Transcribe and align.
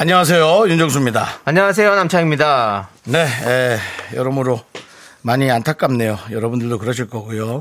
안녕하세요. 0.00 0.66
윤정수입니다. 0.66 1.26
안녕하세요. 1.44 1.94
남창입니다. 1.94 2.88
네, 3.04 3.18
에, 3.22 3.78
여러모로 4.16 4.58
많이 5.20 5.50
안타깝네요. 5.50 6.18
여러분들도 6.30 6.78
그러실 6.78 7.10
거고요. 7.10 7.58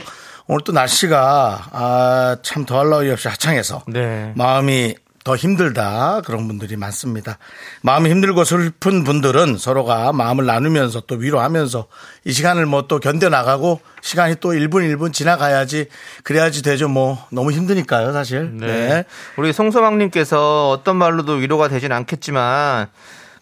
오늘 0.48 0.64
또 0.64 0.72
날씨가 0.72 1.68
아, 1.74 2.38
참 2.42 2.66
더할 2.66 2.90
나위 2.92 3.12
없이 3.12 3.28
하창해서 3.28 3.84
네. 3.88 4.32
마음이 4.38 4.96
더 5.24 5.36
힘들다 5.36 6.22
그런 6.26 6.48
분들이 6.48 6.76
많습니다. 6.76 7.38
마음이 7.82 8.10
힘들고 8.10 8.44
슬픈 8.44 9.04
분들은 9.04 9.58
서로가 9.58 10.12
마음을 10.12 10.46
나누면서 10.46 11.02
또 11.02 11.16
위로하면서 11.16 11.88
이 12.26 12.32
시간을 12.32 12.66
뭐 12.66 12.90
또 12.90 13.00
견뎌 13.00 13.30
나가고 13.30 13.80
시간이 14.02 14.36
또 14.42 14.50
1분 14.50 14.82
1분 14.96 15.14
지나가야지 15.14 15.88
그래야지 16.24 16.64
되죠. 16.64 16.90
뭐 16.90 17.24
너무 17.32 17.52
힘드니까요, 17.52 18.12
사실. 18.12 18.58
네. 18.58 19.06
우리 19.38 19.54
송소망님께서 19.54 20.70
어떤 20.72 20.98
말로도 20.98 21.34
위로가 21.34 21.70
되진 21.70 21.92
않겠지만 21.92 22.88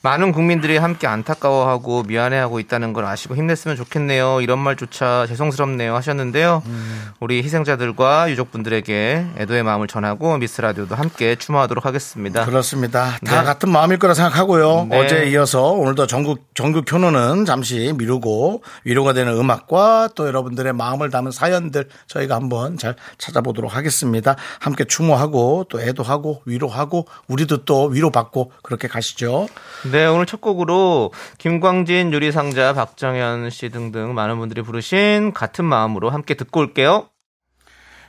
많은 0.07 0.31
국민들이 0.31 0.77
함께 0.77 1.05
안타까워하고 1.05 2.03
미안해하고 2.03 2.61
있다는 2.61 2.93
걸 2.93 3.03
아시고 3.03 3.35
힘냈으면 3.35 3.75
좋겠네요. 3.75 4.39
이런 4.39 4.57
말조차 4.57 5.25
죄송스럽네요 5.27 5.93
하셨는데요. 5.95 6.63
음. 6.65 7.07
우리 7.19 7.43
희생자들과 7.43 8.31
유족분들에게 8.31 9.25
애도의 9.37 9.63
마음을 9.63 9.87
전하고 9.87 10.37
미스 10.37 10.61
라디오도 10.61 10.95
함께 10.95 11.35
추모하도록 11.35 11.85
하겠습니다. 11.85 12.45
그렇습니다. 12.45 13.17
다 13.25 13.41
네. 13.41 13.43
같은 13.43 13.69
마음일 13.69 13.99
거라 13.99 14.13
생각하고요. 14.13 14.87
네. 14.89 14.97
어제 14.97 15.25
이어서 15.27 15.71
오늘도 15.73 16.07
전국 16.07 16.45
전국 16.55 16.89
효노는 16.89 17.43
잠시 17.43 17.93
미루고 17.97 18.63
위로가 18.85 19.11
되는 19.11 19.33
음악과 19.33 20.11
또 20.15 20.25
여러분들의 20.25 20.71
마음을 20.71 21.09
담은 21.09 21.31
사연들 21.31 21.89
저희가 22.07 22.35
한번 22.35 22.77
잘 22.77 22.95
찾아보도록 23.17 23.75
하겠습니다. 23.75 24.37
함께 24.61 24.85
추모하고 24.85 25.65
또 25.67 25.81
애도하고 25.81 26.43
위로하고 26.45 27.07
우리도 27.27 27.65
또 27.65 27.87
위로받고 27.87 28.53
그렇게 28.63 28.87
가시죠. 28.87 29.49
네, 29.91 29.96
오늘 30.05 30.25
첫 30.25 30.41
곡으로 30.41 31.11
김광진, 31.37 32.13
유리상자, 32.13 32.73
박정현 32.73 33.49
씨 33.49 33.69
등등 33.69 34.13
많은 34.13 34.37
분들이 34.37 34.61
부르신 34.61 35.33
같은 35.33 35.65
마음으로 35.65 36.09
함께 36.09 36.35
듣고 36.35 36.59
올게요. 36.59 37.09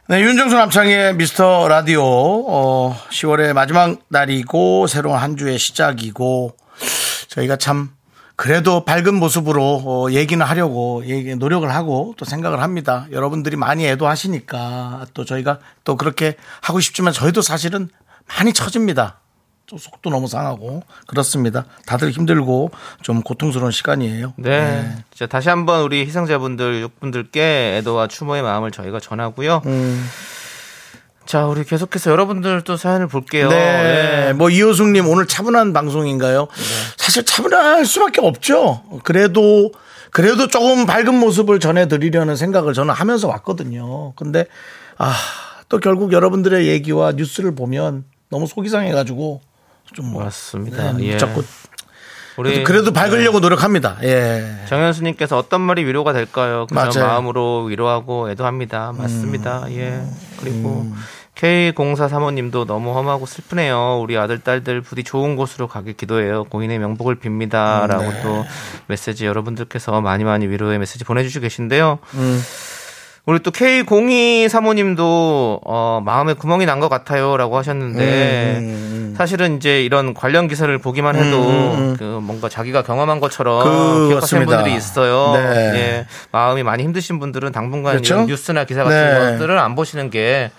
네, 0.08 0.22
윤정수 0.22 0.56
남창의 0.56 1.16
미스터 1.16 1.68
라디오 1.68 2.02
어, 2.02 2.96
10월의 3.10 3.52
마지막 3.52 3.98
날이고 4.08 4.86
새로운 4.86 5.18
한 5.18 5.36
주의 5.36 5.58
시작이고 5.58 6.56
저희가 7.28 7.56
참 7.56 7.90
그래도 8.34 8.84
밝은 8.84 9.14
모습으로 9.14 9.82
어, 9.84 10.10
얘기는 10.12 10.44
하려고 10.46 11.04
얘기, 11.06 11.34
노력을 11.34 11.68
하고 11.68 12.14
또 12.16 12.24
생각을 12.24 12.62
합니다. 12.62 13.06
여러분들이 13.10 13.56
많이 13.56 13.84
애도하시니까 13.86 15.06
또 15.12 15.24
저희가 15.24 15.58
또 15.84 15.96
그렇게 15.96 16.36
하고 16.62 16.80
싶지만 16.80 17.12
저희도 17.12 17.42
사실은 17.42 17.88
많이 18.28 18.52
처집니다. 18.52 19.20
또 19.68 19.78
속도 19.78 20.10
너무 20.10 20.26
상하고 20.28 20.82
그렇습니다. 21.06 21.66
다들 21.86 22.10
힘들고 22.10 22.70
좀 23.02 23.22
고통스러운 23.22 23.70
시간이에요. 23.70 24.34
네. 24.36 24.96
자, 25.14 25.26
다시 25.26 25.48
한번 25.48 25.82
우리 25.82 26.06
희생자분들, 26.06 26.76
유족분들께 26.76 27.76
애도와 27.78 28.06
추모의 28.08 28.42
마음을 28.42 28.70
저희가 28.70 29.00
전하고요. 29.00 29.62
음. 29.66 30.08
자, 31.26 31.46
우리 31.46 31.64
계속해서 31.64 32.10
여러분들 32.10 32.62
또 32.62 32.76
사연을 32.76 33.06
볼게요. 33.08 33.50
네. 33.50 34.32
뭐 34.32 34.48
이호숙님 34.48 35.06
오늘 35.06 35.26
차분한 35.26 35.72
방송인가요? 35.74 36.48
사실 36.96 37.24
차분할 37.24 37.84
수밖에 37.84 38.22
없죠. 38.22 38.82
그래도 39.04 39.70
그래도 40.10 40.48
조금 40.48 40.86
밝은 40.86 41.14
모습을 41.14 41.60
전해드리려는 41.60 42.36
생각을 42.36 42.72
저는 42.72 42.94
하면서 42.94 43.28
왔거든요. 43.28 44.14
근데 44.14 44.46
아 44.96 45.14
또 45.68 45.78
결국 45.78 46.12
여러분들의 46.12 46.66
얘기와 46.66 47.12
뉴스를 47.12 47.54
보면 47.54 48.04
너무 48.30 48.46
속이 48.46 48.68
상해가지고 48.68 49.40
좀 49.94 50.12
뭐, 50.12 50.24
맞습니다. 50.24 50.92
네, 50.92 51.04
예. 51.04 51.18
자꾸 51.18 51.42
우리 52.36 52.62
그래도 52.62 52.92
밝으려고 52.92 53.40
노력합니다. 53.40 53.96
예. 54.04 54.44
정현수님께서 54.68 55.36
어떤 55.36 55.60
말이 55.60 55.84
위로가 55.84 56.12
될까요? 56.12 56.66
맞아요. 56.70 56.90
음. 56.94 57.00
마음으로 57.00 57.64
위로하고 57.64 58.30
애도합니다. 58.30 58.92
맞습니다. 58.96 59.64
예. 59.70 60.00
그리고 60.40 60.86
K0435님도 61.34 62.66
너무 62.66 62.94
험하고 62.94 63.26
슬프네요. 63.26 63.98
우리 64.02 64.16
아들, 64.16 64.38
딸들 64.40 64.80
부디 64.82 65.02
좋은 65.04 65.36
곳으로 65.36 65.68
가길 65.68 65.94
기도해요. 65.96 66.44
고인의 66.44 66.78
명복을 66.78 67.16
빕니다. 67.16 67.82
음, 67.82 67.86
라고 67.88 68.10
네. 68.10 68.22
또 68.22 68.44
메시지 68.86 69.26
여러분들께서 69.26 70.00
많이 70.00 70.24
많이 70.24 70.46
위로의 70.46 70.78
메시지 70.78 71.04
보내주시고 71.04 71.42
계신데요. 71.42 71.98
음. 72.14 72.42
우리 73.26 73.40
또 73.40 73.50
K0235님도 73.50 75.60
어, 75.64 76.00
마음에 76.04 76.32
구멍이 76.32 76.64
난 76.66 76.80
것 76.80 76.88
같아요. 76.88 77.36
라고 77.36 77.56
하셨는데 77.58 78.56
음, 78.60 78.97
사실은 79.18 79.56
이제 79.56 79.84
이런 79.84 80.14
관련 80.14 80.46
기사를 80.46 80.78
보기만 80.78 81.16
해도 81.16 81.40
음, 81.42 81.74
음. 81.78 81.96
그 81.98 82.04
뭔가 82.22 82.48
자기가 82.48 82.82
경험한 82.82 83.18
것처럼 83.18 83.64
그렇습니다. 83.64 84.08
기억하시는 84.08 84.46
분들이 84.46 84.76
있어요. 84.76 85.32
네. 85.34 85.74
예. 85.74 86.06
마음이 86.30 86.62
많이 86.62 86.84
힘드신 86.84 87.18
분들은 87.18 87.50
당분간 87.50 87.94
그렇죠? 87.94 88.14
이런 88.14 88.26
뉴스나 88.26 88.64
기사 88.64 88.84
같은 88.84 88.96
네. 88.96 89.32
것들을 89.32 89.58
안 89.58 89.74
보시는 89.74 90.10
게 90.10 90.52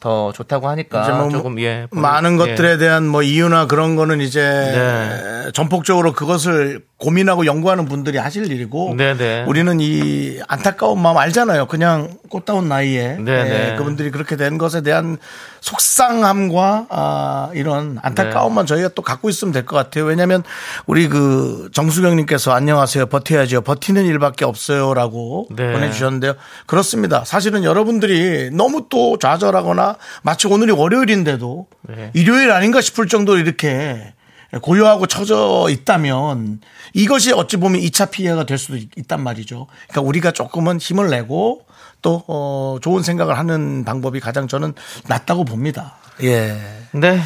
더 0.00 0.32
좋다고 0.32 0.66
하니까 0.70 1.02
이제 1.02 1.12
뭐 1.12 1.28
조금 1.28 1.60
예 1.60 1.86
많은 1.90 2.32
예. 2.32 2.36
것들에 2.38 2.78
대한 2.78 3.06
뭐 3.06 3.22
이유나 3.22 3.66
그런 3.66 3.96
거는 3.96 4.22
이제 4.22 4.40
네. 4.40 5.52
전폭적으로 5.52 6.14
그것을 6.14 6.80
고민하고 6.96 7.44
연구하는 7.44 7.84
분들이 7.84 8.16
하실 8.16 8.50
일이고 8.50 8.94
네네. 8.96 9.44
우리는 9.46 9.78
이 9.78 10.40
안타까운 10.48 11.00
마음 11.02 11.18
알잖아요. 11.18 11.66
그냥 11.66 12.16
꽃다운 12.30 12.66
나이에 12.68 13.18
네네. 13.18 13.72
예, 13.72 13.76
그분들이 13.76 14.10
그렇게 14.10 14.36
된 14.36 14.56
것에 14.56 14.80
대한 14.80 15.18
속상함과 15.60 16.86
아, 16.90 17.50
이런 17.54 17.98
안타까움만 18.02 18.66
저희가 18.66 18.88
또 18.94 19.02
갖고 19.02 19.28
있으면 19.28 19.52
될 19.52 19.64
것 19.64 19.76
같아요. 19.76 20.04
왜냐하면 20.06 20.42
우리 20.86 21.06
그 21.08 21.68
정수경님께서 21.72 22.52
안녕하세요 22.52 23.06
버텨야죠 23.06 23.60
버티는 23.60 24.04
일밖에 24.06 24.44
없어요라고 24.44 25.48
네. 25.50 25.72
보내주셨는데요. 25.72 26.34
그렇습니다. 26.66 27.24
사실은 27.24 27.62
여러분들이 27.62 28.50
너무 28.52 28.86
또 28.88 29.18
좌절하거나 29.18 29.96
마치 30.22 30.48
오늘이 30.48 30.72
월요일인데도 30.72 31.66
네. 31.88 32.10
일요일 32.14 32.50
아닌가 32.52 32.80
싶을 32.80 33.06
정도로 33.06 33.38
이렇게 33.38 34.14
고요하고 34.62 35.06
처져 35.06 35.68
있다면 35.70 36.60
이것이 36.94 37.32
어찌 37.32 37.56
보면 37.56 37.80
2차 37.80 38.10
피해가 38.10 38.44
될 38.44 38.58
수도 38.58 38.76
있- 38.76 38.90
있단 38.96 39.22
말이죠. 39.22 39.66
그러니까 39.88 40.00
우리가 40.08 40.32
조금은 40.32 40.78
힘을 40.78 41.08
내고 41.10 41.62
또 42.02 42.24
어, 42.26 42.78
좋은 42.82 43.02
생각을 43.02 43.38
하는 43.38 43.84
방법이 43.84 44.18
가장 44.20 44.48
저는 44.48 44.74
낫다고 45.06 45.44
봅니다. 45.44 45.96
예. 46.22 46.58
네. 46.92 47.20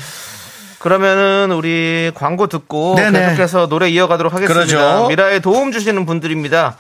그러면은 0.81 1.51
우리 1.57 2.11
광고 2.15 2.47
듣고 2.47 2.97
네네. 2.97 3.19
계속해서 3.31 3.69
노래 3.69 3.89
이어가도록 3.89 4.35
하겠습니다. 4.35 4.67
그러죠. 4.67 5.09
미라에 5.09 5.39
도움 5.41 5.73
주시는 5.73 6.05
분들입니다. 6.05 6.77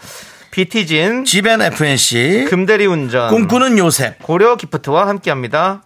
비티진, 0.51 1.25
지벤 1.25 1.63
FNC 1.63 2.47
금대리 2.51 2.87
운전, 2.87 3.29
꿈꾸는 3.31 3.79
요셉 3.79 4.23
고려 4.23 4.57
기프트와 4.57 5.09
함께합니다. 5.09 5.83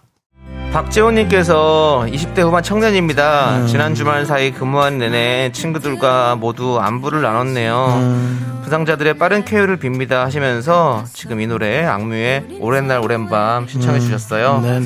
박재훈님께서 0.71 2.05
20대 2.07 2.41
후반 2.41 2.61
청년입니다. 2.61 3.57
음. 3.57 3.67
지난 3.67 3.95
주말 3.95 4.25
사이 4.25 4.51
근무한 4.51 4.99
내내 4.99 5.51
친구들과 5.51 6.35
모두 6.35 6.79
안부를 6.79 7.21
나눴네요. 7.21 7.93
음. 7.97 8.61
부상자들의 8.63 9.17
빠른 9.17 9.43
쾌유를 9.45 9.77
빕니다 9.79 10.11
하시면서 10.23 11.03
지금 11.13 11.41
이 11.41 11.47
노래 11.47 11.83
악뮤의 11.85 12.59
오랜 12.59 12.87
날 12.87 12.99
오랜 12.99 13.27
밤 13.27 13.67
신청해 13.67 13.99
주셨어요. 13.99 14.61
네. 14.61 14.81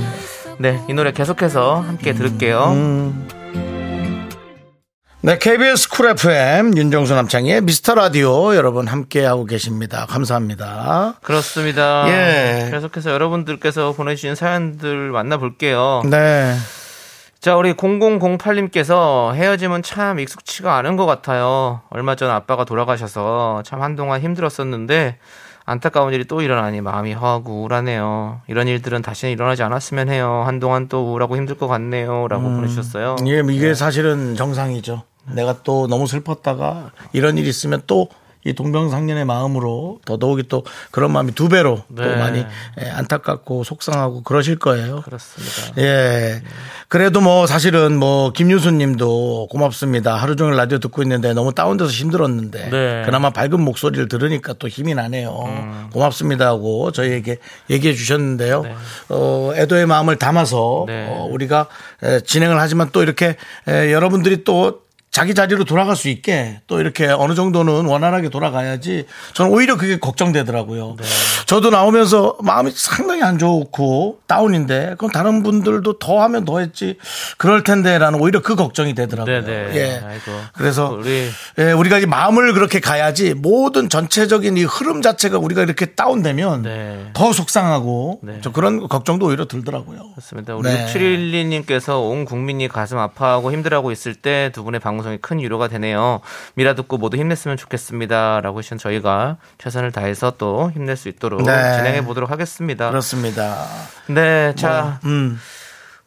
네, 0.60 0.80
이 0.88 0.94
노래 0.94 1.12
계속해서 1.12 1.82
함께 1.82 2.14
들을게요. 2.14 2.74
음. 5.24 5.26
네, 5.26 5.38
KBS 5.38 5.90
Cool 5.90 6.10
FM 6.10 6.76
윤정수 6.78 7.16
남창희의 7.16 7.62
미스터 7.62 7.96
라디오 7.96 8.56
여러분 8.56 8.88
함께하고 8.88 9.46
계십니다. 9.46 10.06
감사합니다. 10.10 11.16
그렇습니다. 11.22 12.06
예. 12.10 12.70
계속해서 12.70 13.10
여러분들께서 13.12 13.94
보내주신 13.94 14.36
사연들 14.36 15.12
만나볼게요. 15.12 16.02
네. 16.10 16.54
자, 17.40 17.56
우리 17.56 17.74
0008님께서 17.74 19.34
헤어짐은 19.34 19.84
참 19.84 20.20
익숙치가 20.20 20.76
않은 20.78 20.98
것 20.98 21.06
같아요. 21.06 21.82
얼마 21.90 22.16
전 22.16 22.30
아빠가 22.30 22.66
돌아가셔서 22.66 23.64
참 23.66 23.82
한동안 23.82 24.20
힘들었었는데 24.20 25.20
안타까운 25.66 26.14
일이 26.14 26.26
또 26.26 26.42
일어나니 26.42 26.82
마음이 26.82 27.14
허하고 27.14 27.62
우울하네요. 27.62 28.42
이런 28.48 28.68
일들은 28.68 29.02
다시는 29.02 29.32
일어나지 29.32 29.64
않았으면 29.64 30.10
해요. 30.10 30.44
한동안 30.46 30.90
또 30.90 31.10
우울하고 31.10 31.38
힘들 31.38 31.58
것 31.58 31.70
같네요. 31.70 32.28
라고 32.28 32.44
보내주셨어요. 32.44 33.16
예, 33.26 33.42
이게 33.50 33.74
사실은 33.74 34.36
정상이죠. 34.36 35.04
내가 35.32 35.64
또 35.64 35.88
너무 35.88 36.08
슬펐다가 36.08 36.92
이런 37.14 37.38
일이 37.38 37.50
있으면 37.50 37.82
또 37.88 38.10
이 38.46 38.54
동병상련의 38.54 39.26
마음으로 39.26 40.00
더더욱이 40.06 40.44
또 40.50 40.66
그런 40.92 41.12
마음이 41.12 41.32
두 41.34 41.48
배로 41.48 41.82
또 41.96 42.04
네. 42.04 42.16
많이 42.18 42.46
예, 42.82 42.90
안타깝고 42.90 43.64
속상하고 43.64 44.24
그러실 44.24 44.60
거예요. 44.60 45.02
그렇습니다. 45.02 45.82
예. 45.82 46.42
그래도 46.90 47.22
뭐 47.22 47.48
사실은 47.48 47.98
뭐 47.98 48.32
김유수 48.34 48.72
님도 48.72 49.48
고맙습니다. 49.50 50.16
하루 50.16 50.36
종일 50.36 50.58
라디오 50.58 50.80
듣고 50.80 51.02
있는데 51.04 51.34
너무 51.34 51.54
다운돼서 51.54 51.90
힘들었는데 51.90 52.70
네. 52.70 53.04
그나마 53.06 53.30
밝은 53.30 53.62
목소리를 53.62 54.10
들으니까 54.10 54.54
또 54.60 54.68
힘이 54.68 54.94
나네요. 54.94 55.90
고맙습니다 55.94 56.48
하고 56.48 56.92
저희에게 56.92 57.38
얘기해 57.70 57.94
주셨는데요. 57.94 58.64
어, 59.10 59.52
애도의 59.56 59.86
마음을 59.86 60.18
담아서 60.18 60.84
네. 60.88 61.08
어, 61.10 61.28
우리가 61.32 61.68
에, 62.04 62.20
진행을 62.20 62.60
하지만 62.60 62.90
또 62.92 63.02
이렇게 63.02 63.38
에, 63.68 63.92
여러분들이 63.94 64.44
또 64.44 64.83
자기 65.14 65.34
자리로 65.34 65.64
돌아갈 65.64 65.96
수 65.96 66.10
있게 66.10 66.60
또 66.68 66.80
이렇게 66.80 67.08
어느 67.08 67.36
정도는 67.36 67.86
원활하게 67.86 68.30
돌아가야지 68.30 69.06
저는 69.34 69.52
오히려 69.52 69.78
그게 69.78 70.00
걱정되더라고요. 70.00 70.98
저도 71.46 71.70
나오면서 71.70 72.38
마음이 72.42 72.72
상당히 72.74 73.22
안 73.22 73.38
좋고 73.38 74.20
다운인데 74.28 74.96
그럼 74.98 75.12
다른 75.12 75.44
분들도 75.44 76.00
더 76.00 76.22
하면 76.24 76.46
더 76.46 76.60
했지 76.60 76.98
그럴 77.38 77.64
텐데라는 77.64 78.20
오히려 78.20 78.42
그 78.42 78.56
걱정이 78.56 78.96
되더라고요. 78.96 79.44
네네. 79.46 79.76
예. 79.76 80.02
아이고. 80.04 80.32
그래서 80.56 80.90
우리 80.90 81.30
예, 81.60 81.72
우리가 81.72 82.00
이 82.00 82.06
마음을 82.06 82.54
그렇게 82.54 82.80
가야지 82.80 83.36
모든 83.36 83.90
전체적인 83.90 84.58
이 84.58 84.64
흐름 84.64 85.02
자체가 85.02 85.38
우리가 85.38 85.62
이렇게 85.62 85.88
다운되면 85.88 86.62
네. 86.64 87.10
더 87.14 87.32
속상하고 87.32 88.20
네. 88.24 88.40
저 88.42 88.52
그런 88.52 88.88
걱정도 88.88 89.28
오히려 89.28 89.46
들더라고요. 89.46 90.12
그렇습니다. 90.16 90.56
우리 90.56 90.70
네. 90.70 90.88
6712님께서 90.88 92.02
온 92.10 92.26
국민이 92.26 92.68
가슴 92.68 92.98
아파하고 92.98 93.52
힘들어하고 93.52 93.92
있을 93.92 94.16
때 94.16 94.50
두 94.54 94.64
분의 94.64 94.80
방송 94.80 95.03
이 95.12 95.18
큰 95.22 95.40
위로가 95.40 95.68
되네요. 95.68 96.22
미라 96.56 96.76
듣고 96.76 96.98
모두 96.98 97.18
힘냈으면 97.18 97.58
좋겠습니다. 97.58 98.40
라고 98.42 98.60
하신 98.60 98.78
저희가 98.78 99.38
최선을 99.58 99.92
다해서 99.92 100.34
또 100.38 100.72
힘낼 100.74 100.96
수 100.96 101.10
있도록 101.10 101.42
네. 101.44 101.76
진행해 101.76 102.06
보도록 102.06 102.30
하겠습니다. 102.32 102.90
그렇습니다. 102.90 103.66
네, 104.08 104.54
자, 104.56 105.00
음, 105.06 105.40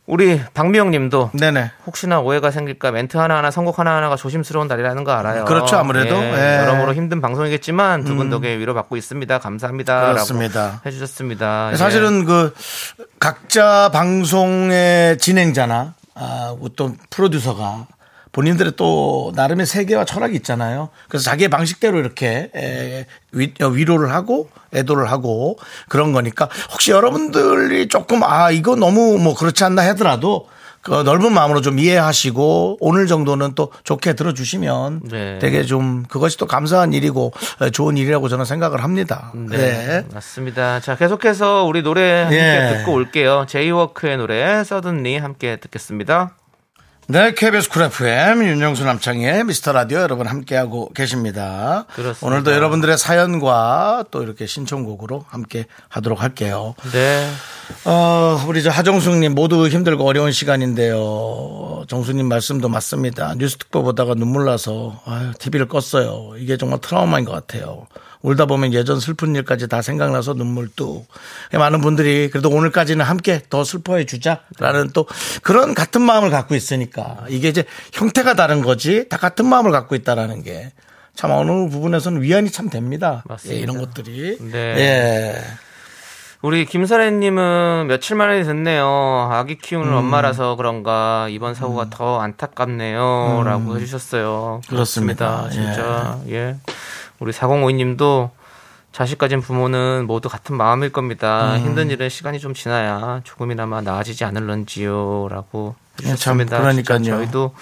우리 0.06 0.40
박미영 0.54 0.92
님도 0.92 1.30
네네. 1.34 1.72
혹시나 1.84 2.20
오해가 2.20 2.52
생길까 2.52 2.92
멘트 2.92 3.16
하나하나 3.16 3.50
선곡 3.50 3.80
하나하나가 3.80 4.14
조심스러운 4.14 4.68
날이라는 4.68 5.02
거 5.02 5.10
알아요. 5.10 5.44
그렇죠, 5.46 5.76
아무래도. 5.76 6.14
예, 6.14 6.32
예. 6.32 6.58
여러모로 6.62 6.94
힘든 6.94 7.20
방송이겠지만 7.20 8.04
두분 8.04 8.30
덕에 8.30 8.56
위로받고 8.58 8.96
있습니다. 8.96 9.38
감사합니다. 9.40 10.12
그렇습니다. 10.12 10.60
라고 10.66 10.78
해주셨습니다. 10.86 11.70
예. 11.72 11.76
사실은 11.76 12.24
그 12.24 12.54
각자 13.18 13.90
방송의 13.92 15.18
진행자나 15.18 15.94
아, 16.14 16.54
어떤 16.62 16.96
프로듀서가 17.10 17.86
본인들의 18.36 18.74
또 18.76 19.32
나름의 19.34 19.64
세계와 19.64 20.04
철학이 20.04 20.36
있잖아요. 20.36 20.90
그래서 21.08 21.24
자기의 21.24 21.48
방식대로 21.48 21.98
이렇게 21.98 22.50
에, 22.54 23.06
위, 23.32 23.54
어, 23.62 23.68
위로를 23.68 24.12
하고 24.12 24.50
애도를 24.74 25.10
하고 25.10 25.56
그런 25.88 26.12
거니까 26.12 26.50
혹시 26.70 26.90
여러분들이 26.90 27.88
조금 27.88 28.22
아 28.22 28.50
이거 28.50 28.76
너무 28.76 29.16
뭐 29.16 29.34
그렇지 29.34 29.64
않나 29.64 29.88
하더라도 29.88 30.48
그 30.82 30.90
넓은 30.90 31.32
마음으로 31.32 31.62
좀 31.62 31.78
이해하시고 31.78 32.76
오늘 32.80 33.06
정도는 33.06 33.54
또 33.54 33.72
좋게 33.84 34.12
들어주시면 34.12 35.00
네. 35.10 35.38
되게 35.38 35.64
좀 35.64 36.04
그것이 36.06 36.36
또 36.36 36.46
감사한 36.46 36.92
일이고 36.92 37.32
에, 37.62 37.70
좋은 37.70 37.96
일이라고 37.96 38.28
저는 38.28 38.44
생각을 38.44 38.84
합니다. 38.84 39.32
네, 39.34 39.56
네. 39.56 40.04
맞습니다. 40.12 40.80
자, 40.80 40.94
계속해서 40.94 41.64
우리 41.64 41.80
노래 41.80 42.24
함께 42.24 42.36
예. 42.36 42.76
듣고 42.76 42.92
올게요. 42.92 43.46
J-Walk의 43.48 44.18
노래 44.18 44.62
Suddenly 44.62 45.16
함께 45.16 45.56
듣겠습니다. 45.56 46.34
네, 47.08 47.32
KBS 47.34 47.68
Cool 47.68 47.82
FM 47.84 48.42
윤정수 48.42 48.84
남창희의 48.84 49.44
미스터 49.44 49.70
라디오 49.70 50.00
여러분 50.00 50.26
함께하고 50.26 50.88
계십니다. 50.92 51.84
그렇습니다. 51.94 52.26
오늘도 52.26 52.52
여러분들의 52.52 52.98
사연과 52.98 54.06
또 54.10 54.24
이렇게 54.24 54.46
신청곡으로 54.46 55.24
함께 55.28 55.66
하도록 55.88 56.20
할게요. 56.20 56.74
네. 56.92 57.30
어, 57.84 58.40
우리 58.48 58.60
저 58.60 58.70
하정숙님 58.70 59.36
모두 59.36 59.68
힘들고 59.68 60.04
어려운 60.04 60.32
시간인데요. 60.32 61.84
정수님 61.86 62.26
말씀도 62.26 62.68
맞습니다. 62.68 63.34
뉴스 63.36 63.56
특보 63.58 63.84
보다가 63.84 64.14
눈물 64.14 64.44
나서 64.44 65.00
아유, 65.06 65.30
TV를 65.38 65.68
껐어요. 65.68 66.40
이게 66.42 66.56
정말 66.56 66.80
트라우마인 66.80 67.24
것 67.24 67.30
같아요. 67.30 67.86
울다 68.26 68.46
보면 68.46 68.72
예전 68.72 69.00
슬픈 69.00 69.34
일까지 69.34 69.68
다 69.68 69.82
생각나서 69.82 70.34
눈물 70.34 70.68
뚝. 70.68 71.06
많은 71.52 71.80
분들이 71.80 72.28
그래도 72.30 72.50
오늘까지는 72.50 73.04
함께 73.04 73.40
더 73.48 73.64
슬퍼해 73.64 74.04
주자라는 74.04 74.90
또 74.92 75.06
그런 75.42 75.74
같은 75.74 76.02
마음을 76.02 76.30
갖고 76.30 76.54
있으니까 76.54 77.18
이게 77.28 77.48
이제 77.48 77.64
형태가 77.92 78.34
다른 78.34 78.62
거지 78.62 79.08
다 79.08 79.16
같은 79.16 79.46
마음을 79.46 79.70
갖고 79.70 79.94
있다라는 79.94 80.42
게 80.42 80.72
참 81.16 81.30
어느 81.30 81.68
부분에서는 81.70 82.22
위안이 82.22 82.50
참 82.50 82.68
됩니다. 82.68 83.24
맞습니다. 83.26 83.56
예, 83.58 83.62
이런 83.62 83.78
것들이. 83.78 84.36
네. 84.38 84.58
예. 84.58 85.34
우리 86.42 86.66
김설애님은 86.66 87.86
며칠 87.88 88.14
만에 88.16 88.42
듣네요. 88.44 89.30
아기 89.32 89.56
키우는 89.56 89.88
음. 89.88 89.94
엄마라서 89.96 90.54
그런가 90.56 91.26
이번 91.30 91.54
사고가 91.54 91.88
더 91.88 92.20
안타깝네요. 92.20 93.42
라고 93.44 93.76
해주셨어요. 93.76 94.60
음. 94.62 94.68
그렇습니다. 94.68 95.38
그렇습니다. 95.44 95.50
진짜. 95.50 96.20
예. 96.28 96.56
우리 97.18 97.32
4052님도 97.32 98.30
자식 98.92 99.18
가진 99.18 99.40
부모는 99.42 100.06
모두 100.06 100.28
같은 100.28 100.56
마음일 100.56 100.90
겁니다. 100.90 101.56
음. 101.56 101.60
힘든 101.60 101.90
일은 101.90 102.08
시간이 102.08 102.40
좀 102.40 102.54
지나야 102.54 103.20
조금이나마 103.24 103.82
나아지지 103.82 104.24
않을런지요. 104.24 105.28
라고 105.30 105.74
예, 106.02 106.14
참 106.14 106.40
해주셨습니다. 106.40 106.58
그러니까요. 106.60 107.04
저희도 107.04 107.54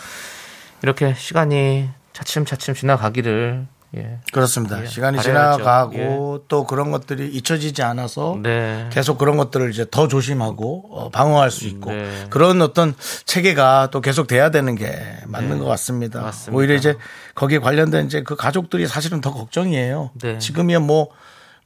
이렇게 0.83 1.15
시간이 1.15 1.91
차츰차츰 2.13 2.75
지나가기를 2.75 3.67
예. 3.97 4.19
그렇습니다. 4.33 4.83
예, 4.83 4.87
시간이 4.87 5.19
바라야죠. 5.19 5.59
지나가고 5.59 6.45
또 6.49 6.65
그런 6.65 6.91
것들이 6.91 7.29
잊혀지지 7.29 7.83
않아서 7.83 8.39
네. 8.43 8.89
계속 8.93 9.19
그런 9.19 9.37
것들을 9.37 9.71
이제 9.71 9.87
더 9.91 10.09
조심하고 10.09 10.89
어, 10.91 11.11
방어할 11.11 11.51
수 11.51 11.67
있고 11.67 11.91
네. 11.91 12.27
그런 12.31 12.61
어떤 12.63 12.95
체계가 13.25 13.89
또 13.91 14.01
계속 14.01 14.27
돼야 14.27 14.51
되는 14.51 14.75
게 14.75 14.97
맞는 15.27 15.59
것 15.59 15.67
같습니다. 15.67 16.21
네. 16.21 16.25
맞습니다. 16.27 16.59
오히려 16.59 16.75
이제 16.75 16.97
거기에 17.35 17.59
관련된 17.59 18.07
이제 18.07 18.23
그 18.23 18.37
가족들이 18.37 18.87
사실은 18.87 19.21
더 19.21 19.33
걱정이에요. 19.33 20.11
네. 20.21 20.39
지금이야 20.39 20.81
뭐 20.81 21.09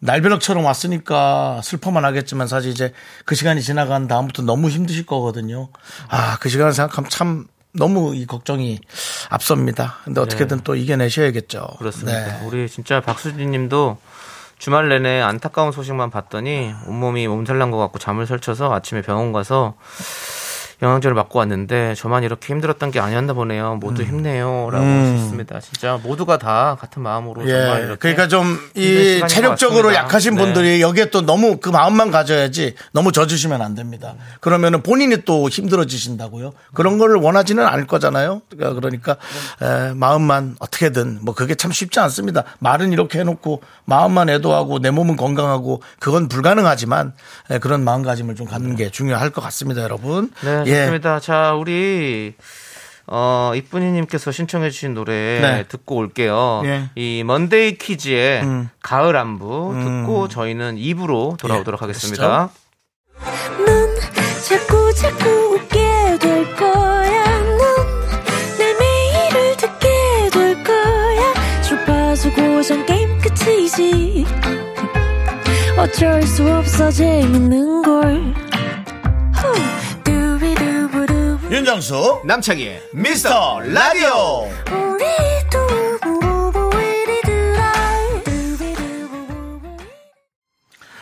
날벼락처럼 0.00 0.64
왔으니까 0.64 1.60
슬퍼만 1.62 2.04
하겠지만 2.04 2.46
사실 2.46 2.70
이제 2.70 2.92
그 3.24 3.34
시간이 3.34 3.62
지나간 3.62 4.06
다음부터 4.06 4.42
너무 4.42 4.68
힘드실 4.68 5.06
거거든요. 5.06 5.70
아, 6.08 6.38
그 6.38 6.48
시간을 6.48 6.72
생각하면 6.72 7.10
참 7.10 7.46
너무 7.78 8.14
이 8.14 8.26
걱정이 8.26 8.80
앞섭니다. 9.30 9.96
근데 10.04 10.20
어떻게든 10.20 10.60
또 10.64 10.74
이겨내셔야겠죠. 10.74 11.66
네. 11.70 11.76
그렇습니다. 11.78 12.38
네. 12.40 12.46
우리 12.46 12.68
진짜 12.68 13.00
박수진 13.00 13.50
님도 13.50 13.98
주말 14.58 14.88
내내 14.88 15.20
안타까운 15.20 15.72
소식만 15.72 16.10
봤더니 16.10 16.74
온몸이 16.86 17.28
몸살난 17.28 17.70
것 17.70 17.78
같고 17.78 17.98
잠을 17.98 18.26
설쳐서 18.26 18.72
아침에 18.74 19.02
병원 19.02 19.32
가서 19.32 19.74
영양제를 20.80 21.14
맞고 21.14 21.38
왔는데 21.38 21.94
저만 21.96 22.22
이렇게 22.22 22.52
힘들었던 22.52 22.90
게 22.90 23.00
아니었나 23.00 23.32
보네요. 23.32 23.76
모두 23.80 24.02
힘내요. 24.02 24.68
라고 24.70 24.84
하셨습니다. 24.84 25.60
진짜 25.60 25.98
모두가 26.02 26.38
다 26.38 26.76
같은 26.80 27.02
마음으로 27.02 27.46
정말 27.46 27.80
예. 27.80 27.84
이렇게 27.84 27.96
그러니까 28.14 28.28
좀 28.28 28.58
이 28.74 29.20
체력적으로. 29.28 29.94
약하신 29.94 30.34
네. 30.34 30.42
분들이 30.42 30.80
여기에 30.80 31.10
또 31.10 31.22
너무 31.22 31.58
그 31.58 31.68
마음만 31.70 32.10
가져야지 32.10 32.74
너무 32.92 33.10
져주시면 33.12 33.60
안 33.62 33.74
됩니다. 33.74 34.14
그러면은 34.40 34.82
본인이 34.82 35.16
또 35.24 35.48
힘들어지신다고요. 35.48 36.52
그런 36.74 36.98
거를 36.98 37.16
원하지는 37.16 37.66
않을 37.66 37.86
거잖아요. 37.86 38.42
그러니까, 38.50 38.74
그러니까 38.80 39.16
에, 39.62 39.92
마음만 39.94 40.56
어떻게든 40.60 41.20
뭐 41.22 41.34
그게 41.34 41.54
참 41.54 41.72
쉽지 41.72 41.98
않습니다. 42.00 42.44
말은 42.60 42.92
이렇게 42.92 43.18
해놓고 43.20 43.62
마음만 43.84 44.28
애도하고 44.28 44.78
내 44.78 44.90
몸은 44.90 45.16
건강하고 45.16 45.82
그건 45.98 46.28
불가능하지만 46.28 47.12
에, 47.50 47.58
그런 47.58 47.82
마음가짐을 47.84 48.34
좀 48.36 48.46
갖는 48.46 48.76
게 48.76 48.90
중요할 48.90 49.30
것 49.30 49.40
같습니다, 49.42 49.82
여러분. 49.82 50.30
네, 50.42 50.64
예. 50.68 50.74
좋습니다. 50.82 51.20
자, 51.20 51.54
우리 51.54 52.34
어, 53.06 53.52
이쁜이님께서 53.54 54.30
신청해주신 54.32 54.94
노래 54.94 55.40
네. 55.40 55.64
듣고 55.68 55.96
올게요. 55.96 56.62
예. 56.64 56.90
이 56.94 57.22
먼데이 57.24 57.78
키즈의 57.78 58.42
음. 58.42 58.68
가을 58.82 59.16
안부 59.16 59.74
듣고 59.82 60.28
저희는 60.28 60.76
2부로 60.76 61.36
돌아오도록 61.38 61.80
예, 61.80 61.84
하겠습니다. 61.84 62.50
넌 63.66 63.96
자꾸 64.46 64.94
자꾸 64.94 65.28
웃게 65.54 65.78
될 66.20 66.54
거야. 66.56 67.40
넌내 67.40 68.74
매일을 68.78 69.56
듣게 69.56 69.88
될 70.32 70.62
거야. 70.64 71.62
주파수 71.62 72.30
고정 72.32 72.84
게임 72.84 73.18
끝이지. 73.20 74.26
어쩔 75.78 76.22
수 76.24 76.46
없어 76.52 76.90
재밌는 76.90 77.82
걸. 77.82 78.47
윤정수 81.50 82.22
남창희의 82.26 82.90
미스터 82.92 83.60
라디오. 83.60 84.48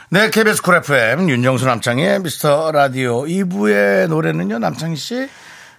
네, 0.09 0.31
KBS 0.31 0.63
Cool 0.63 0.77
FM 0.77 1.29
윤정수 1.29 1.67
남창희의 1.67 2.21
미스터 2.21 2.71
라디오 2.71 3.25
2부의 3.25 4.07
노래는요 4.07 4.61
남창희 4.61 4.95
씨 4.95 5.29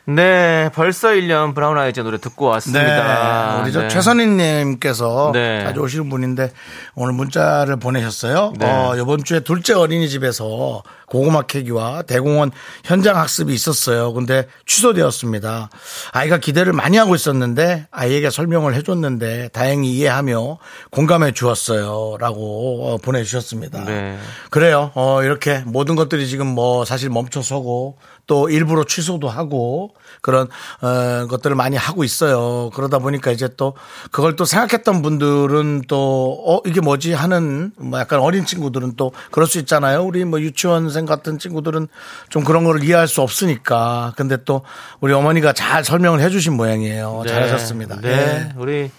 네, 0.09 0.69
벌써 0.73 1.09
1년 1.09 1.53
Brown 1.53 1.77
Eyes 1.77 1.99
노래 1.99 2.17
듣고 2.17 2.45
왔습니다. 2.45 3.55
네. 3.57 3.61
우리 3.61 3.73
저 3.73 3.81
네. 3.81 3.87
최선희 3.89 4.25
님께서 4.25 5.31
네. 5.33 5.63
자주 5.65 5.81
오시는 5.81 6.07
분인데 6.07 6.49
오늘 6.95 7.11
문자를 7.11 7.75
보내셨어요. 7.75 8.53
네. 8.57 8.65
어, 8.65 8.95
이번 8.95 9.25
주에 9.25 9.41
둘째 9.41 9.73
어린이집에서 9.73 10.81
고구마 11.07 11.41
캐기와 11.41 12.03
대공원 12.03 12.51
현장 12.85 13.17
학습이 13.17 13.53
있었어요. 13.53 14.13
근데 14.13 14.47
취소되었습니다. 14.65 15.69
아이가 16.13 16.37
기대를 16.37 16.71
많이 16.71 16.95
하고 16.95 17.13
있었는데 17.13 17.87
아이에게 17.91 18.29
설명을 18.29 18.75
해줬는데 18.75 19.49
다행히 19.49 19.91
이해하며 19.91 20.57
공감해 20.89 21.33
주었어요. 21.33 22.15
라고 22.17 22.93
어, 22.93 22.97
보내주셨습니다. 22.97 23.83
네. 23.83 24.17
그래요. 24.51 24.91
어, 24.95 25.21
이렇게 25.21 25.63
모든 25.65 25.95
것들이 25.95 26.27
지금 26.27 26.47
뭐 26.47 26.85
사실 26.85 27.09
멈춰서고 27.09 27.97
또 28.27 28.49
일부러 28.49 28.83
취소도 28.83 29.29
하고 29.29 29.95
그런 30.21 30.47
어, 30.81 31.27
것들을 31.27 31.55
많이 31.55 31.77
하고 31.77 32.03
있어요. 32.03 32.69
그러다 32.73 32.99
보니까 32.99 33.31
이제 33.31 33.49
또 33.57 33.73
그걸 34.11 34.35
또 34.35 34.45
생각했던 34.45 35.01
분들은 35.01 35.83
또 35.87 36.43
어, 36.45 36.61
이게 36.65 36.81
뭐지 36.81 37.13
하는 37.13 37.71
뭐 37.77 37.99
약간 37.99 38.19
어린 38.19 38.45
친구들은 38.45 38.95
또 38.97 39.13
그럴 39.31 39.47
수 39.47 39.57
있잖아요. 39.59 40.03
우리 40.03 40.25
뭐 40.25 40.39
유치원생 40.41 41.05
같은 41.05 41.39
친구들은 41.39 41.87
좀 42.29 42.43
그런 42.43 42.63
거를 42.65 42.83
이해할 42.83 43.07
수 43.07 43.21
없으니까. 43.21 44.13
근데 44.17 44.37
또 44.43 44.61
우리 44.99 45.13
어머니가 45.13 45.53
잘 45.53 45.83
설명을 45.83 46.19
해 46.19 46.29
주신 46.29 46.53
모양이에요. 46.53 47.21
네. 47.25 47.29
잘하셨습니다. 47.29 48.01
네. 48.01 48.09
예. 48.09 48.53
우리 48.57 48.91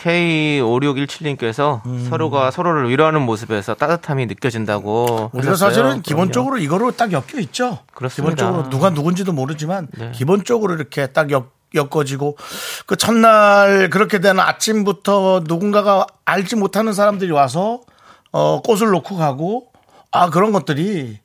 K5617님께서 0.00 1.84
음. 1.86 2.06
서로가 2.08 2.50
서로를 2.50 2.88
위로하는 2.88 3.22
모습에서 3.22 3.74
따뜻함이 3.74 4.26
느껴진다고. 4.26 5.30
우리가 5.32 5.52
하셨어요. 5.52 5.70
사실은. 5.70 6.02
기본적으로 6.02 6.58
이거로 6.58 6.92
딱 6.92 7.12
엮여 7.12 7.40
있죠. 7.40 7.78
그렇습니다. 7.94 8.34
기본적으로 8.34 8.70
누가 8.70 8.90
누군지도 8.90 9.32
모르지만 9.32 9.88
네. 9.92 10.10
기본적으로 10.12 10.74
이렇게 10.74 11.08
딱 11.08 11.30
엮, 11.30 11.52
엮어지고 11.74 12.36
그 12.86 12.96
첫날 12.96 13.90
그렇게 13.90 14.20
되는 14.20 14.40
아침부터 14.40 15.44
누군가가 15.46 16.06
알지 16.24 16.56
못하는 16.56 16.92
사람들이 16.92 17.30
와서 17.30 17.80
어, 18.32 18.60
꽃을 18.62 18.90
놓고 18.90 19.16
가고 19.16 19.66
아 20.10 20.30
그런 20.30 20.52
것들이 20.52 21.18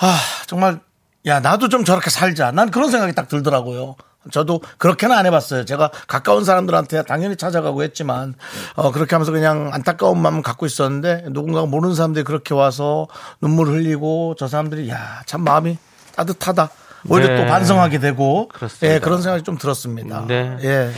아 0.00 0.18
정말 0.46 0.80
야 1.26 1.40
나도 1.40 1.68
좀 1.68 1.84
저렇게 1.84 2.10
살자 2.10 2.50
난 2.50 2.70
그런 2.70 2.90
생각이 2.90 3.14
딱 3.14 3.28
들더라고요. 3.28 3.96
저도 4.30 4.60
그렇게는 4.78 5.16
안 5.16 5.26
해봤어요. 5.26 5.64
제가 5.64 5.90
가까운 6.06 6.44
사람들한테 6.44 7.02
당연히 7.04 7.36
찾아가고 7.36 7.82
했지만 7.82 8.34
어 8.76 8.90
그렇게 8.92 9.14
하면서 9.14 9.32
그냥 9.32 9.70
안타까운 9.72 10.20
마음 10.20 10.42
갖고 10.42 10.66
있었는데 10.66 11.26
누군가가 11.30 11.66
모르는 11.66 11.94
사람들이 11.94 12.24
그렇게 12.24 12.54
와서 12.54 13.06
눈물 13.40 13.68
흘리고 13.68 14.34
저 14.38 14.48
사람들이 14.48 14.88
야 14.90 15.22
참 15.26 15.42
마음이 15.42 15.78
따뜻하다. 16.16 16.70
오히려 17.08 17.28
네. 17.28 17.36
또 17.36 17.46
반성하게 17.46 17.98
되고 17.98 18.48
그렇습니다. 18.48 18.94
예 18.94 18.98
그런 18.98 19.20
생각이 19.22 19.42
좀 19.42 19.58
들었습니다. 19.58 20.24
네. 20.26 20.56
예. 20.62 20.90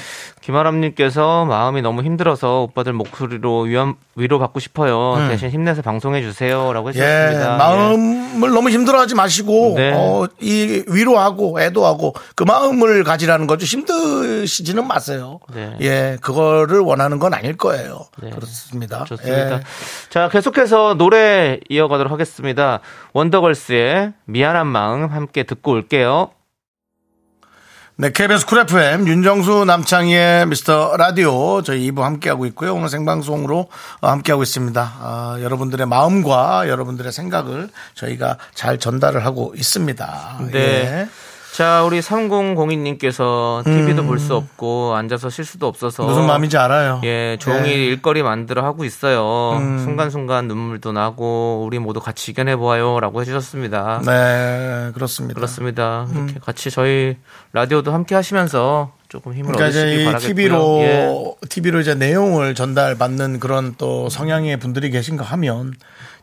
김아람님께서 0.46 1.44
마음이 1.44 1.82
너무 1.82 2.02
힘들어서 2.04 2.62
오빠들 2.62 2.92
목소리로 2.92 3.62
위안, 3.62 3.96
위로받고 4.14 4.60
싶어요. 4.60 5.16
대신 5.28 5.50
힘내서 5.50 5.82
방송해 5.82 6.22
주세요라고 6.22 6.90
음. 6.90 6.92
예. 6.94 7.56
마음을 7.58 8.50
너무 8.50 8.70
힘들어하지 8.70 9.16
마시고 9.16 9.74
네. 9.76 9.92
어, 9.92 10.28
이 10.40 10.84
위로하고 10.86 11.60
애도하고 11.60 12.14
그 12.36 12.44
마음을 12.44 13.02
가지라는 13.02 13.48
거죠. 13.48 13.66
힘드시지는 13.66 14.86
마세요. 14.86 15.40
네. 15.52 15.76
예, 15.80 16.16
그거를 16.20 16.78
원하는 16.78 17.18
건 17.18 17.34
아닐 17.34 17.56
거예요. 17.56 18.06
네. 18.22 18.30
그렇습니다. 18.30 19.02
좋습니다. 19.04 19.56
예. 19.56 19.60
자, 20.10 20.28
계속해서 20.28 20.94
노래 20.94 21.58
이어가도록 21.68 22.12
하겠습니다. 22.12 22.78
원더걸스의 23.14 24.12
미안한 24.26 24.68
마음 24.68 25.06
함께 25.06 25.42
듣고 25.42 25.72
올게요. 25.72 25.95
네, 27.98 28.12
KBS 28.12 28.44
Cool 28.44 28.58
FM 28.58 29.08
윤정수 29.08 29.64
남창희의 29.64 30.46
미스터 30.48 30.98
라디오 30.98 31.62
저희 31.62 31.90
2부 31.90 32.02
함께하고 32.02 32.44
있고요. 32.46 32.74
오늘 32.74 32.90
생방송으로 32.90 33.70
어, 34.02 34.08
함께하고 34.08 34.42
있습니다. 34.42 34.92
아, 35.00 35.38
여러분들의 35.40 35.86
마음과 35.86 36.68
여러분들의 36.68 37.10
생각을 37.10 37.70
저희가 37.94 38.36
잘 38.52 38.78
전달을 38.78 39.24
하고 39.24 39.54
있습니다. 39.56 40.40
네. 40.52 40.58
예. 40.58 41.08
자, 41.56 41.82
우리 41.84 42.00
3002님께서 42.00 43.64
TV도 43.64 44.04
볼 44.04 44.18
수 44.18 44.34
없고 44.34 44.94
앉아서 44.94 45.30
쉴 45.30 45.44
수도 45.46 45.66
없어서 45.66 46.02
음. 46.04 46.08
무슨 46.08 46.26
마음인지 46.26 46.58
알아요. 46.58 47.00
예, 47.04 47.38
종일 47.40 47.66
예. 47.66 47.84
일거리 47.86 48.22
만들어 48.22 48.62
하고 48.62 48.84
있어요. 48.84 49.56
음. 49.58 49.78
순간순간 49.78 50.48
눈물도 50.48 50.92
나고 50.92 51.64
우리 51.66 51.78
모두 51.78 52.00
같이 52.00 52.32
이겨내 52.32 52.56
보아요라고 52.56 53.22
해 53.22 53.24
주셨습니다. 53.24 54.02
네, 54.04 54.90
그렇습니다. 54.92 55.34
그렇습니다. 55.34 56.06
이렇게 56.14 56.40
같이 56.40 56.70
저희 56.70 57.16
라디오도 57.54 57.90
함께 57.90 58.14
하시면서 58.14 58.92
조금 59.08 59.32
힘을 59.32 59.52
그러니까 59.52 59.80
이 59.80 60.04
바라겠고요. 60.04 60.18
TV로 60.18 60.78
예. 60.82 61.24
TV로 61.48 61.80
이제 61.80 61.94
내용을 61.94 62.54
전달받는 62.54 63.40
그런 63.40 63.74
또 63.78 64.10
성향의 64.10 64.58
분들이 64.58 64.90
계신가 64.90 65.24
하면 65.24 65.72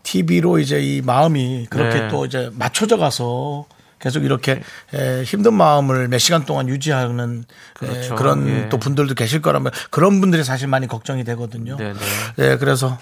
TV로 0.04 0.60
이제 0.60 0.80
이 0.80 1.02
마음이 1.02 1.68
그렇게 1.72 2.02
네. 2.02 2.08
또 2.10 2.25
이제 2.25 2.52
맞춰져 2.54 2.98
가서 2.98 3.66
계속 4.04 4.26
이렇게 4.26 4.62
에, 4.94 5.24
힘든 5.24 5.54
마음을 5.54 6.10
몇 6.10 6.18
시간 6.18 6.44
동안 6.44 6.68
유지하는 6.68 7.46
에, 7.82 7.88
그렇죠. 7.88 8.16
그런 8.16 8.48
예. 8.50 8.70
또 8.70 8.78
분들도 8.78 9.16
계실 9.16 9.42
거라면 9.42 9.72
그런 9.92 10.20
분들이 10.20 10.44
사실 10.44 10.68
많이 10.68 10.88
걱정이 10.88 11.24
되거든요. 11.24 11.78
네, 11.78 11.94
네. 11.94 12.00
예, 12.40 12.58
그래서 12.58 13.00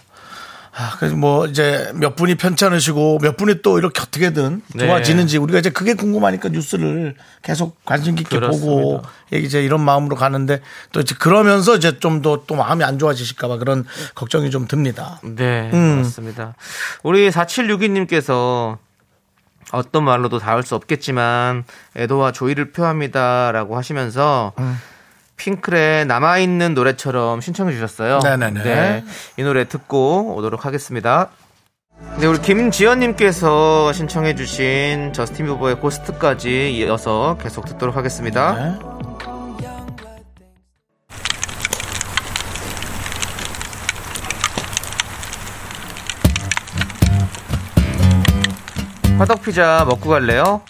아, 0.73 0.95
그래서 0.99 1.15
뭐 1.15 1.47
이제 1.47 1.91
몇 1.95 2.15
분이 2.15 2.35
편찮으시고 2.35 3.17
몇 3.21 3.35
분이 3.35 3.61
또 3.63 3.79
이렇게 3.79 3.99
어떻게든 3.99 4.61
네. 4.75 4.85
좋아지는지 4.85 5.37
우리가 5.39 5.57
이제 5.59 5.69
그게 5.71 5.95
궁금하니까 5.95 6.47
뉴스를 6.49 7.15
계속 7.41 7.83
관심 7.83 8.13
깊게 8.15 8.39
보고 8.39 9.01
그렇습니다. 9.01 9.09
이제 9.33 9.61
이런 9.63 9.81
마음으로 9.81 10.15
가는데 10.15 10.61
또 10.93 11.01
이제 11.01 11.15
그러면서 11.17 11.75
이제 11.75 11.97
좀 11.99 12.21
더 12.21 12.43
또 12.47 12.55
마음이 12.55 12.83
안 12.83 12.99
좋아지실까봐 12.99 13.57
그런 13.57 13.85
걱정이 14.15 14.49
좀 14.51 14.67
듭니다. 14.67 15.19
네, 15.23 15.71
음. 15.73 16.03
맞습니다. 16.03 16.53
우리 17.03 17.29
4762님께서 17.31 18.77
어떤 19.71 20.03
말로도 20.03 20.39
닿을 20.39 20.63
수 20.63 20.75
없겠지만 20.75 21.63
애도와 21.95 22.31
조의를 22.31 22.71
표합니다라고 22.71 23.77
하시면서 23.77 24.53
음. 24.59 24.77
핑클의 25.37 26.05
남아있는 26.05 26.73
노래처럼 26.75 27.41
신청해 27.41 27.73
주셨어요. 27.73 28.19
네네네. 28.23 28.63
네, 28.63 29.03
이 29.37 29.43
노래 29.43 29.67
듣고 29.67 30.35
오도록 30.35 30.65
하겠습니다. 30.65 31.29
네, 32.19 32.27
우리 32.27 32.39
김지연님께서 32.39 33.93
신청해 33.93 34.35
주신 34.35 35.13
저스틴 35.13 35.47
비버의 35.47 35.79
Ghost까지 35.79 36.75
이어서 36.75 37.37
계속 37.41 37.65
듣도록 37.65 37.95
하겠습니다. 37.95 38.53
네. 38.53 39.00
화덕피자 49.21 49.85
먹고 49.87 50.09
갈래요? 50.09 50.61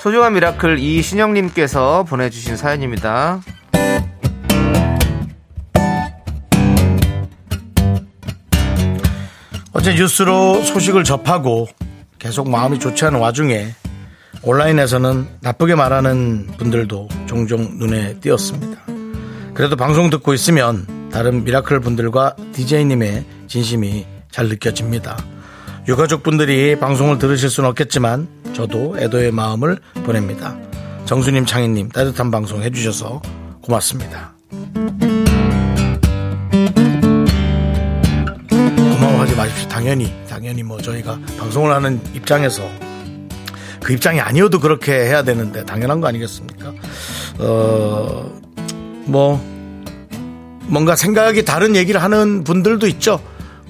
소중한 0.00 0.34
미라클 0.34 0.80
이신영님께서 0.80 2.02
보내주신 2.02 2.56
사연입니다. 2.56 3.40
어제 9.72 9.94
뉴스로 9.94 10.62
소식을 10.62 11.04
접하고 11.04 11.68
계속 12.18 12.50
마음이 12.50 12.80
좋지 12.80 13.04
않은 13.04 13.20
와중에 13.20 13.68
온라인에서는 14.42 15.38
나쁘게 15.40 15.76
말하는 15.76 16.48
분들도 16.58 17.08
종종 17.26 17.78
눈에 17.78 18.18
띄었습니다. 18.18 18.82
그래도 19.54 19.76
방송 19.76 20.10
듣고 20.10 20.34
있으면 20.34 21.10
다른 21.12 21.44
미라클 21.44 21.78
분들과 21.78 22.34
DJ님의 22.52 23.24
진심이 23.46 24.06
잘 24.32 24.48
느껴집니다. 24.48 25.35
유가족 25.88 26.22
분들이 26.24 26.76
방송을 26.76 27.18
들으실 27.18 27.48
수는 27.48 27.70
없겠지만 27.70 28.26
저도 28.54 28.96
애도의 28.98 29.30
마음을 29.30 29.78
보냅니다. 30.04 30.56
정수님, 31.04 31.46
창희님 31.46 31.90
따뜻한 31.90 32.32
방송 32.32 32.60
해주셔서 32.62 33.22
고맙습니다. 33.62 34.34
고마워하지 38.80 39.36
마십시오. 39.36 39.68
당연히, 39.68 40.12
당연히 40.28 40.64
뭐 40.64 40.80
저희가 40.80 41.20
방송을 41.38 41.72
하는 41.72 42.00
입장에서 42.14 42.68
그 43.80 43.92
입장이 43.92 44.18
아니어도 44.18 44.58
그렇게 44.58 44.92
해야 44.92 45.22
되는데 45.22 45.64
당연한 45.64 46.00
거 46.00 46.08
아니겠습니까? 46.08 46.74
어, 47.38 48.28
뭐, 49.04 49.40
뭔가 50.62 50.96
생각이 50.96 51.44
다른 51.44 51.76
얘기를 51.76 52.02
하는 52.02 52.42
분들도 52.42 52.88
있죠. 52.88 53.20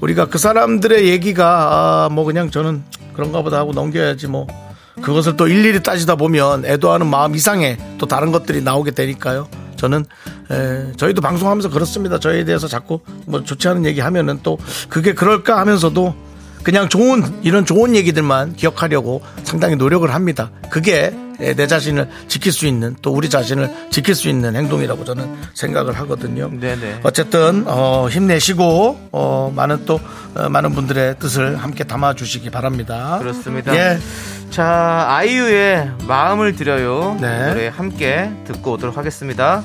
우리가 0.01 0.27
그 0.27 0.39
사람들의 0.39 1.09
얘기가, 1.09 2.07
아, 2.07 2.09
뭐 2.11 2.25
그냥 2.25 2.51
저는 2.51 2.83
그런가 3.15 3.43
보다 3.43 3.59
하고 3.59 3.73
넘겨야지 3.73 4.27
뭐. 4.27 4.47
그것을 5.03 5.37
또 5.37 5.47
일일이 5.47 5.83
따지다 5.83 6.17
보면 6.17 6.65
애도하는 6.65 7.07
마음 7.07 7.35
이상의 7.35 7.77
또 7.99 8.07
다른 8.07 8.33
것들이 8.33 8.63
나오게 8.63 8.93
되니까요. 8.93 9.47
저는 9.77 10.07
에, 10.51 10.93
저희도 10.97 11.21
방송하면서 11.21 11.69
그렇습니다. 11.69 12.19
저희에 12.19 12.45
대해서 12.45 12.67
자꾸 12.67 13.01
뭐 13.27 13.45
좋지 13.45 13.69
않은 13.69 13.85
얘기 13.85 14.01
하면은 14.01 14.41
또 14.43 14.57
그게 14.89 15.13
그럴까 15.13 15.59
하면서도 15.59 16.15
그냥 16.63 16.89
좋은 16.89 17.23
이런 17.43 17.67
좋은 17.67 17.95
얘기들만 17.95 18.57
기억하려고 18.57 19.21
상당히 19.45 19.77
노력을 19.77 20.13
합니다. 20.13 20.51
그게 20.71 21.15
내 21.39 21.67
자신을 21.67 22.09
지킬 22.29 22.53
수 22.53 22.67
있는 22.67 22.97
또 23.03 23.13
우리 23.13 23.29
자신을 23.29 23.89
지킬 23.91 24.15
수 24.15 24.29
있는 24.29 24.57
행동이라고 24.57 25.05
저는 25.05 25.37
생각을 25.55 25.95
하거든요. 26.01 26.51
네네. 26.51 27.01
어쨌든 27.03 27.65
어, 27.67 28.09
힘내시고 28.11 29.09
어, 29.13 29.53
많은 29.55 29.85
또 29.87 30.01
어, 30.35 30.49
많은 30.49 30.73
분들의 30.73 31.19
뜻을 31.19 31.57
함께 31.57 31.85
담아 31.85 32.15
주시기 32.15 32.51
바랍니다. 32.51 33.19
그렇습니다. 33.21 33.75
예. 33.75 33.99
자, 34.51 35.07
아이유의 35.09 35.91
마음을 36.07 36.55
드려요. 36.55 37.17
네. 37.21 37.49
노래 37.49 37.69
함께 37.69 38.31
듣고 38.47 38.73
오도록 38.73 38.97
하겠습니다. 38.97 39.63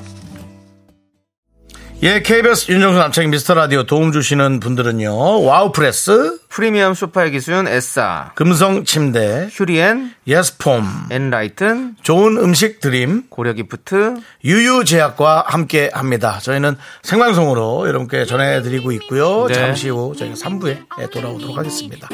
예, 2.04 2.20
KBS 2.20 2.72
윤정수 2.72 2.98
남창희 2.98 3.28
미스터 3.28 3.54
라디오 3.54 3.84
도움 3.84 4.10
주시는 4.10 4.58
분들은요. 4.58 5.44
와우프레스, 5.44 6.40
프리미엄 6.48 6.94
소파의 6.94 7.30
기준 7.30 7.68
에싸, 7.68 8.32
금성 8.34 8.84
침대, 8.84 9.48
휴리엔, 9.52 10.12
예스폼, 10.26 10.84
엔라이튼, 11.12 11.94
좋은 12.02 12.38
음식 12.38 12.80
드림, 12.80 13.28
고려기프트, 13.28 14.16
유유제약과 14.44 15.44
함께 15.46 15.90
합니다. 15.92 16.40
저희는 16.42 16.76
생방송으로 17.04 17.86
여러분께 17.86 18.24
전해드리고 18.24 18.90
있고요. 18.90 19.46
네. 19.46 19.54
잠시 19.54 19.88
후 19.88 20.12
저희가 20.18 20.34
3부에 20.34 21.08
돌아오도록 21.12 21.56
하겠습니다. 21.56 22.08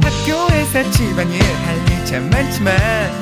학교에서 0.00 0.90
집안일 0.90 1.42
할일참 1.42 2.30
많지만 2.30 3.21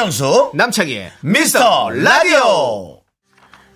윤정수 0.00 0.52
남창희의 0.54 1.12
미스터 1.20 1.90
라디오 1.90 2.99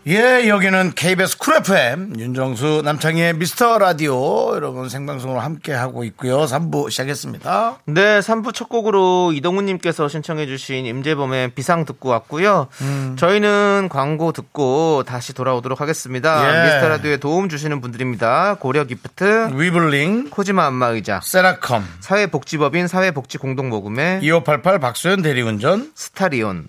예 0.06 0.49
여기는 0.49 0.92
KBS 0.94 1.38
Cool 1.38 1.56
FM 1.56 2.12
윤정수 2.18 2.82
남창희의 2.84 3.37
미스터 3.37 3.78
라디오 3.78 4.54
여러분 4.54 4.90
생방송으로 4.90 5.40
함께 5.40 5.73
하고 5.73 6.04
있고요 6.04 6.44
3부 6.44 6.90
시작했습니다 6.90 7.78
네, 7.87 8.20
3부 8.20 8.52
첫 8.52 8.68
곡으로 8.68 9.32
이동훈님께서 9.32 10.08
신청해주신 10.08 10.84
임재범의 10.84 11.52
비상 11.54 11.84
듣고 11.84 12.11
왔고요. 12.11 12.68
음. 12.82 13.16
저희는 13.18 13.88
광고 13.90 14.32
듣고 14.32 15.04
다시 15.06 15.32
돌아오도록 15.32 15.80
하겠습니다. 15.80 16.42
예. 16.49 16.64
미스터 16.64 16.88
라디오에 16.88 17.16
도움 17.18 17.49
주시는 17.49 17.80
분들입니다. 17.80 18.56
고려 18.61 18.84
기프트, 18.84 19.50
위블링 19.54 20.30
코지마 20.30 20.66
안마의자, 20.66 21.20
세라컴 21.23 21.84
사회복지법인 22.00 22.88
사회복지공동모금회, 22.88 24.20
2588 24.23 24.78
박소연 24.80 25.23
대리운전 25.23 25.92
스타리온. 25.94 26.68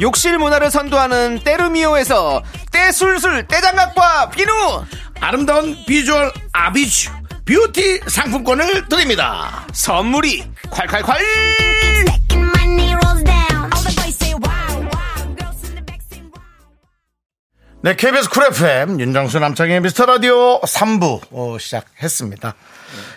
욕실 0.00 0.38
문화를 0.38 0.70
선도하는 0.70 1.40
때르미오에서 1.44 2.42
때술술 2.72 3.46
때장갑과 3.46 4.30
비누! 4.30 4.50
아름다운 5.20 5.76
비주얼 5.86 6.32
아비쥬 6.52 7.10
뷰티 7.44 8.00
상품권을 8.06 8.88
드립니다. 8.88 9.66
선물이 9.72 10.44
콸콸콸. 10.70 11.14
네 17.82 17.96
KBS 17.96 18.28
쿨 18.28 18.44
FM 18.44 19.00
윤정수 19.00 19.38
남창희의 19.38 19.80
미스터 19.80 20.04
라디오 20.04 20.60
3부 20.60 21.20
어, 21.30 21.56
시작했습니다 21.58 22.54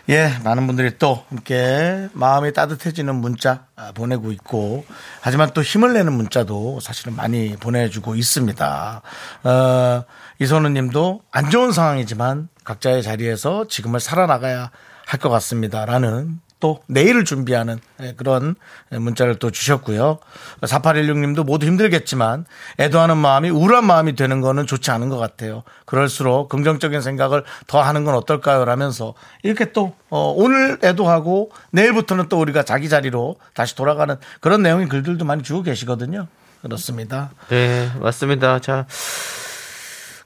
예 0.09 0.37
많은 0.43 0.67
분들이 0.67 0.97
또 0.97 1.23
함께 1.29 2.09
마음이 2.13 2.53
따뜻해지는 2.53 3.15
문자 3.15 3.65
아, 3.75 3.91
보내고 3.93 4.31
있고 4.31 4.85
하지만 5.21 5.51
또 5.53 5.61
힘을 5.61 5.93
내는 5.93 6.13
문자도 6.13 6.79
사실은 6.79 7.15
많이 7.15 7.55
보내주고 7.57 8.15
있습니다. 8.15 9.01
어, 9.43 10.03
이선우 10.39 10.69
님도 10.69 11.21
안 11.31 11.49
좋은 11.49 11.71
상황이지만 11.71 12.49
각자의 12.63 13.03
자리에서 13.03 13.67
지금을 13.67 13.99
살아나가야 13.99 14.71
할 15.05 15.19
것 15.19 15.29
같습니다 15.29 15.85
라는 15.85 16.39
또 16.63 16.79
내일을 16.87 17.25
준비하는 17.25 17.77
예, 17.99 18.13
그런 18.15 18.55
문자를 18.89 19.35
또 19.35 19.51
주셨고요. 19.51 20.19
4816님도 20.61 21.43
모두 21.43 21.65
힘들겠지만 21.65 22.45
애도하는 22.79 23.17
마음이 23.17 23.49
우울한 23.49 23.85
마음이 23.85 24.15
되는 24.15 24.39
거는 24.39 24.65
좋지 24.65 24.89
않은 24.91 25.09
것 25.09 25.17
같아요. 25.17 25.63
그럴수록 25.85 26.47
긍정적인 26.47 27.01
생각을 27.01 27.43
더 27.67 27.81
하는 27.81 28.05
건 28.05 28.15
어떨까요? 28.15 28.63
라면서 28.63 29.13
이렇게 29.43 29.73
또 29.73 29.93
어, 30.09 30.33
오늘 30.37 30.79
애도하고 30.81 31.51
내일부터는 31.71 32.29
또 32.29 32.39
우리가 32.39 32.63
자기 32.63 32.87
자리로 32.87 33.35
다시 33.53 33.75
돌아가는 33.75 34.15
그런 34.39 34.61
내용의 34.63 34.87
글들도 34.87 35.25
많이 35.25 35.43
주고 35.43 35.63
계시거든요. 35.63 36.27
그렇습니다. 36.61 37.31
네 37.49 37.91
맞습니다 37.99 38.59
자 38.59 38.85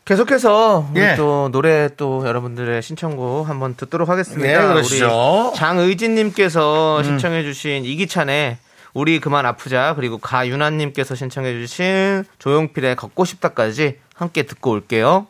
계속해서 0.08 0.88
우리 0.93 1.02
예. 1.02 1.15
또 1.17 1.50
노래 1.52 1.89
또 1.98 2.26
여러분들의 2.26 2.82
신청곡 2.82 3.50
한번 3.50 3.76
듣도록 3.76 4.08
하겠습니다. 4.08 4.48
네, 4.48 4.56
그러시죠. 4.56 5.50
우리 5.50 5.58
장의진님께서 5.58 7.04
신청해주신 7.04 7.84
이기찬의 7.84 8.58
우리 8.93 9.20
그만 9.20 9.46
아프자 9.46 9.96
그리고 9.96 10.17
가윤아님께서 10.17 11.13
신청해주신 11.13 12.24
조용필의 12.39 12.96
걷고 12.96 13.26
싶다까지 13.26 14.00
함께 14.15 14.43
듣고 14.43 14.72
올게요. 14.72 15.28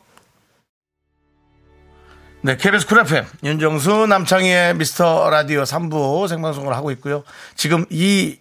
네, 2.42 2.56
KBS 2.56 2.86
쿨 2.86 3.00
FM 3.00 3.24
윤정수 3.42 4.06
남창희의 4.06 4.76
미스터 4.76 5.28
라디오 5.28 5.64
3부 5.64 6.28
생방송을 6.28 6.72
하고 6.72 6.92
있고요. 6.92 7.24
지금 7.56 7.84
이 7.90 8.38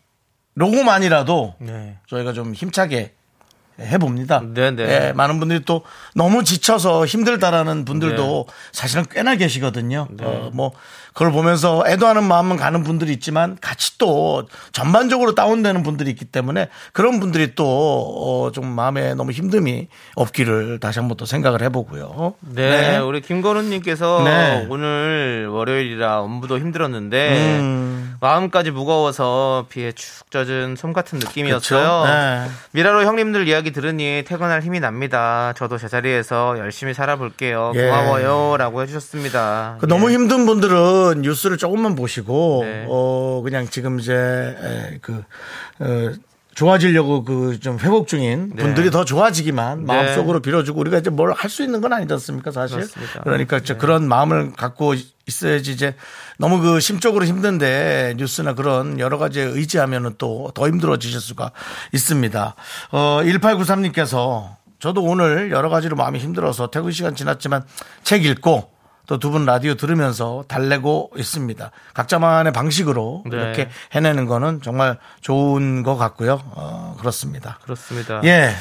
로고만이라도 0.54 1.56
네. 1.62 1.97
저희가 2.08 2.34
좀 2.34 2.54
힘차게 2.54 3.16
해봅니다. 3.79 4.41
네네. 4.53 4.83
예, 4.83 5.13
많은 5.13 5.39
분들이 5.39 5.61
또 5.65 5.83
너무 6.15 6.43
지쳐서 6.43 7.05
힘들다라는 7.05 7.85
분들도 7.85 8.45
네. 8.47 8.53
사실은 8.71 9.05
꽤나 9.09 9.35
계시거든요. 9.35 10.07
어, 10.21 10.49
뭐 10.53 10.71
그걸 11.17 11.31
보면서 11.31 11.83
애도하는 11.87 12.23
마음은 12.23 12.57
가는 12.57 12.83
분들이 12.83 13.11
있지만 13.13 13.57
같이 13.59 13.97
또 13.97 14.47
전반적으로 14.71 15.33
다운되는 15.33 15.81
분들이 15.81 16.11
있기 16.11 16.25
때문에 16.25 16.69
그런 16.93 17.19
분들이 17.19 17.55
또좀 17.55 18.67
마음에 18.67 19.15
너무 19.15 19.31
힘듦이 19.31 19.87
없기를 20.13 20.79
다시 20.79 20.99
한번 20.99 21.17
또 21.17 21.25
생각을 21.25 21.63
해보고요. 21.63 22.35
네, 22.41 22.97
우리 22.97 23.21
김건우님께서 23.21 24.21
네. 24.25 24.67
오늘 24.69 25.47
월요일이라 25.47 26.19
업무도 26.21 26.59
힘들었는데 26.59 27.59
음. 27.61 28.07
마음까지 28.19 28.71
무거워서 28.71 29.65
비에 29.69 29.91
축 29.91 30.30
젖은 30.32 30.75
솜 30.75 30.93
같은 30.93 31.19
느낌이었어요. 31.19 32.03
네. 32.06 32.47
미라로 32.71 33.03
형님들 33.03 33.47
이야기 33.47 33.71
들으니 33.71 34.23
퇴근할 34.27 34.62
힘이 34.62 34.80
납니다. 34.80 35.53
저도 35.56 35.77
제자리에서 35.77 36.58
열심히 36.58 36.93
살아볼게요. 36.93 37.71
예. 37.75 37.86
고마워요라고 37.86 38.82
해주셨습니다. 38.84 39.77
그 39.80 39.88
예. 39.88 39.88
너무 39.88 40.12
힘든 40.12 40.45
분들은 40.45 41.21
뉴스를 41.21 41.58
조금만 41.58 41.95
보시고 41.95 42.62
네. 42.63 42.86
어 42.89 43.41
그냥 43.43 43.67
지금 43.69 43.99
이제 43.99 44.13
에, 44.13 44.97
그 45.01 45.23
어, 45.80 46.12
좋아지려고 46.58 47.24
그 47.24 47.60
좀 47.62 47.78
회복 47.80 48.08
중인 48.08 48.52
네. 48.56 48.63
분들이 48.63 48.89
더 48.89 49.06
좋아지기만 49.06 49.80
네. 49.80 49.86
마음속으로 49.86 50.41
빌어주고 50.41 50.80
우리가 50.80 50.98
이제 50.98 51.10
뭘 51.12 51.32
할 51.32 51.50
수 51.52 51.63
있는 51.63 51.82
건 51.82 51.93
아니지 51.93 52.12
않습니까 52.13 52.50
사실 52.52 52.78
그렇습니다. 52.78 53.22
그러니까 53.24 53.60
그런 53.78 54.08
마음을 54.08 54.54
갖고 54.54 54.96
있어야지 55.28 55.72
이제 55.72 55.96
너무 56.39 56.60
그 56.60 56.80
심적으로 56.80 57.26
힘든데 57.26 58.15
뉴스나 58.17 58.54
그런 58.56 59.00
여러 59.00 59.17
가지에 59.20 59.43
의지하면은 59.43 60.15
또 60.17 60.52
더 60.56 60.67
힘들어지실 60.67 61.20
수가 61.20 61.52
있습니다. 61.93 62.56
어 62.91 63.22
1893님께서 63.24 64.56
저도 64.80 65.04
오늘 65.04 65.52
여러 65.52 65.70
가지로 65.70 65.96
마음이 65.96 66.17
힘들어서 66.20 66.70
퇴근 66.72 66.91
시간 66.91 67.15
지났지만 67.15 67.63
책 68.04 68.26
읽고 68.26 68.72
또 69.08 69.17
두 69.17 69.32
분 69.32 69.46
라디오 69.46 69.74
들으면서 69.76 70.43
달래고 70.48 71.12
있습니다. 71.17 71.72
각자만의 71.93 72.54
방식으로 72.54 73.24
네. 73.30 73.38
이렇게 73.38 73.70
해내는 73.93 74.26
거는 74.26 74.62
정말 74.62 74.98
좋은 75.22 75.82
것 75.84 75.96
같고요. 75.98 76.41
어, 76.56 76.96
그렇습니다. 77.00 77.58
그렇습니다. 77.63 78.22
예. 78.26 78.54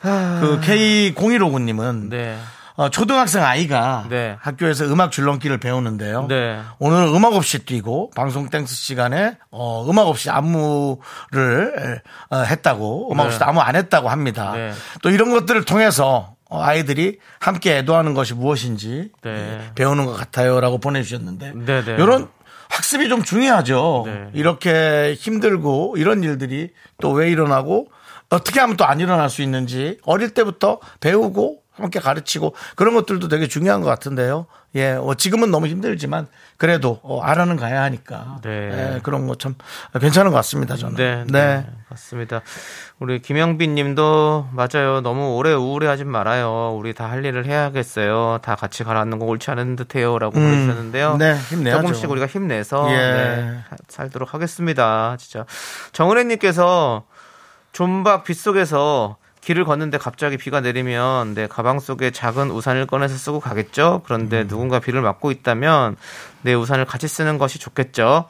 그 0.00 0.60
K0159님은 0.62 2.08
네. 2.10 2.38
어, 2.74 2.88
초등학생 2.88 3.44
아이가 3.44 4.06
네. 4.08 4.36
학교에서 4.40 4.86
음악 4.86 5.12
줄넘기를 5.12 5.58
배우는데요. 5.58 6.26
네. 6.26 6.58
오늘 6.78 7.04
음악 7.14 7.34
없이 7.34 7.60
뛰고 7.64 8.10
방송 8.16 8.48
댄스 8.48 8.74
시간에 8.74 9.36
어, 9.50 9.86
음악 9.88 10.08
없이 10.08 10.30
안무를 10.30 12.00
어, 12.30 12.36
했다고 12.38 13.12
음악 13.12 13.24
네. 13.24 13.28
없이 13.28 13.44
안무 13.44 13.60
안 13.60 13.76
했다고 13.76 14.08
합니다. 14.08 14.52
네. 14.54 14.72
또 15.02 15.10
이런 15.10 15.30
것들을 15.30 15.64
통해서 15.64 16.34
어, 16.41 16.41
아이들이 16.60 17.18
함께 17.40 17.78
애도하는 17.78 18.14
것이 18.14 18.34
무엇인지 18.34 19.10
네. 19.22 19.30
예, 19.30 19.70
배우는 19.74 20.06
것 20.06 20.12
같아요라고 20.12 20.78
보내주셨는데 20.78 21.52
네, 21.54 21.84
네. 21.84 21.92
이런 21.94 22.28
학습이 22.70 23.08
좀 23.08 23.22
중요하죠. 23.22 24.02
네. 24.06 24.28
이렇게 24.34 25.14
힘들고 25.18 25.94
이런 25.98 26.22
일들이 26.22 26.70
또 27.00 27.12
왜 27.12 27.30
일어나고 27.30 27.88
어떻게 28.30 28.60
하면 28.60 28.76
또 28.76 28.84
안 28.84 28.98
일어날 29.00 29.28
수 29.30 29.42
있는지 29.42 29.98
어릴 30.04 30.30
때부터 30.30 30.78
배우고 31.00 31.61
함께 31.74 32.00
가르치고 32.00 32.54
그런 32.76 32.94
것들도 32.94 33.28
되게 33.28 33.48
중요한 33.48 33.80
것 33.80 33.88
같은데요. 33.88 34.46
예, 34.74 34.92
어, 34.92 35.14
지금은 35.14 35.50
너무 35.50 35.66
힘들지만 35.66 36.26
그래도 36.56 36.98
어, 37.02 37.20
알아는 37.20 37.56
가야 37.56 37.82
하니까 37.82 38.38
네. 38.42 38.50
예, 38.96 39.00
그런 39.02 39.26
거 39.26 39.34
참 39.34 39.54
괜찮은 39.98 40.30
것 40.30 40.36
같습니다. 40.38 40.76
저는. 40.76 40.96
네, 40.96 41.24
네. 41.28 41.66
맞습니다. 41.90 42.40
우리 42.98 43.20
김영빈 43.20 43.74
님도 43.74 44.48
맞아요. 44.52 45.00
너무 45.02 45.34
오래 45.36 45.52
우울해하지 45.52 46.04
말아요. 46.04 46.74
우리 46.78 46.94
다 46.94 47.06
할 47.12 47.24
일을 47.24 47.44
해야겠어요. 47.46 48.38
다 48.42 48.54
같이 48.54 48.84
가라앉는 48.84 49.18
거 49.18 49.26
옳지 49.26 49.50
않은 49.50 49.76
듯해요. 49.76 50.18
라고 50.18 50.32
보내주셨는데요. 50.32 51.16
네, 51.18 51.36
힘내야죠. 51.50 51.82
조금씩 51.82 52.10
우리가 52.10 52.26
힘내서 52.26 52.90
예. 52.92 52.96
네, 52.96 53.58
살도록 53.88 54.32
하겠습니다. 54.32 55.16
진짜. 55.18 55.44
정은혜 55.92 56.24
님께서 56.24 57.04
존박 57.72 58.24
빗속에서 58.24 59.16
길을 59.42 59.64
걷는데 59.64 59.98
갑자기 59.98 60.36
비가 60.36 60.60
내리면 60.60 61.34
내 61.34 61.48
가방 61.48 61.80
속에 61.80 62.12
작은 62.12 62.50
우산을 62.50 62.86
꺼내서 62.86 63.16
쓰고 63.16 63.40
가겠죠. 63.40 64.02
그런데 64.04 64.46
누군가 64.46 64.78
비를 64.78 65.02
맞고 65.02 65.32
있다면 65.32 65.96
내 66.42 66.54
우산을 66.54 66.84
같이 66.84 67.08
쓰는 67.08 67.38
것이 67.38 67.58
좋겠죠. 67.58 68.26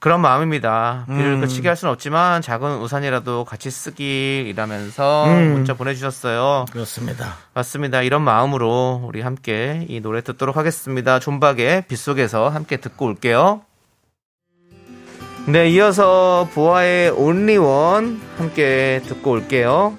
그런 0.00 0.20
마음입니다. 0.20 1.04
비를 1.08 1.40
그치게 1.40 1.68
할 1.68 1.76
수는 1.76 1.92
없지만 1.92 2.40
작은 2.40 2.78
우산이라도 2.78 3.44
같이 3.44 3.70
쓰기라면서 3.70 5.26
문자 5.26 5.74
보내주셨어요. 5.74 6.64
그렇습니다. 6.70 7.34
맞습니다. 7.52 8.00
이런 8.02 8.22
마음으로 8.22 9.02
우리 9.04 9.20
함께 9.20 9.84
이 9.88 10.00
노래 10.00 10.22
듣도록 10.22 10.56
하겠습니다. 10.56 11.18
존박의 11.18 11.84
빗속에서 11.88 12.48
함께 12.48 12.78
듣고 12.78 13.06
올게요. 13.06 13.62
네, 15.46 15.68
이어서 15.70 16.48
보아의 16.54 17.10
One 17.10 18.20
함께 18.38 19.02
듣고 19.04 19.32
올게요. 19.32 19.98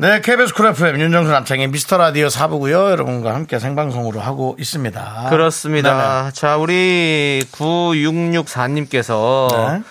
네, 0.00 0.22
KBS 0.22 0.54
쿨 0.54 0.64
FM 0.68 0.98
윤정수 0.98 1.30
남창희의 1.30 1.68
미스터 1.68 1.98
라디오 1.98 2.28
4부고요. 2.28 2.90
여러분과 2.90 3.34
함께 3.34 3.58
생방송으로 3.58 4.18
하고 4.18 4.56
있습니다. 4.58 5.26
그렇습니다. 5.28 6.30
자, 6.30 6.56
우리 6.56 7.42
9664님께서 7.52 9.48
네. 9.54 9.82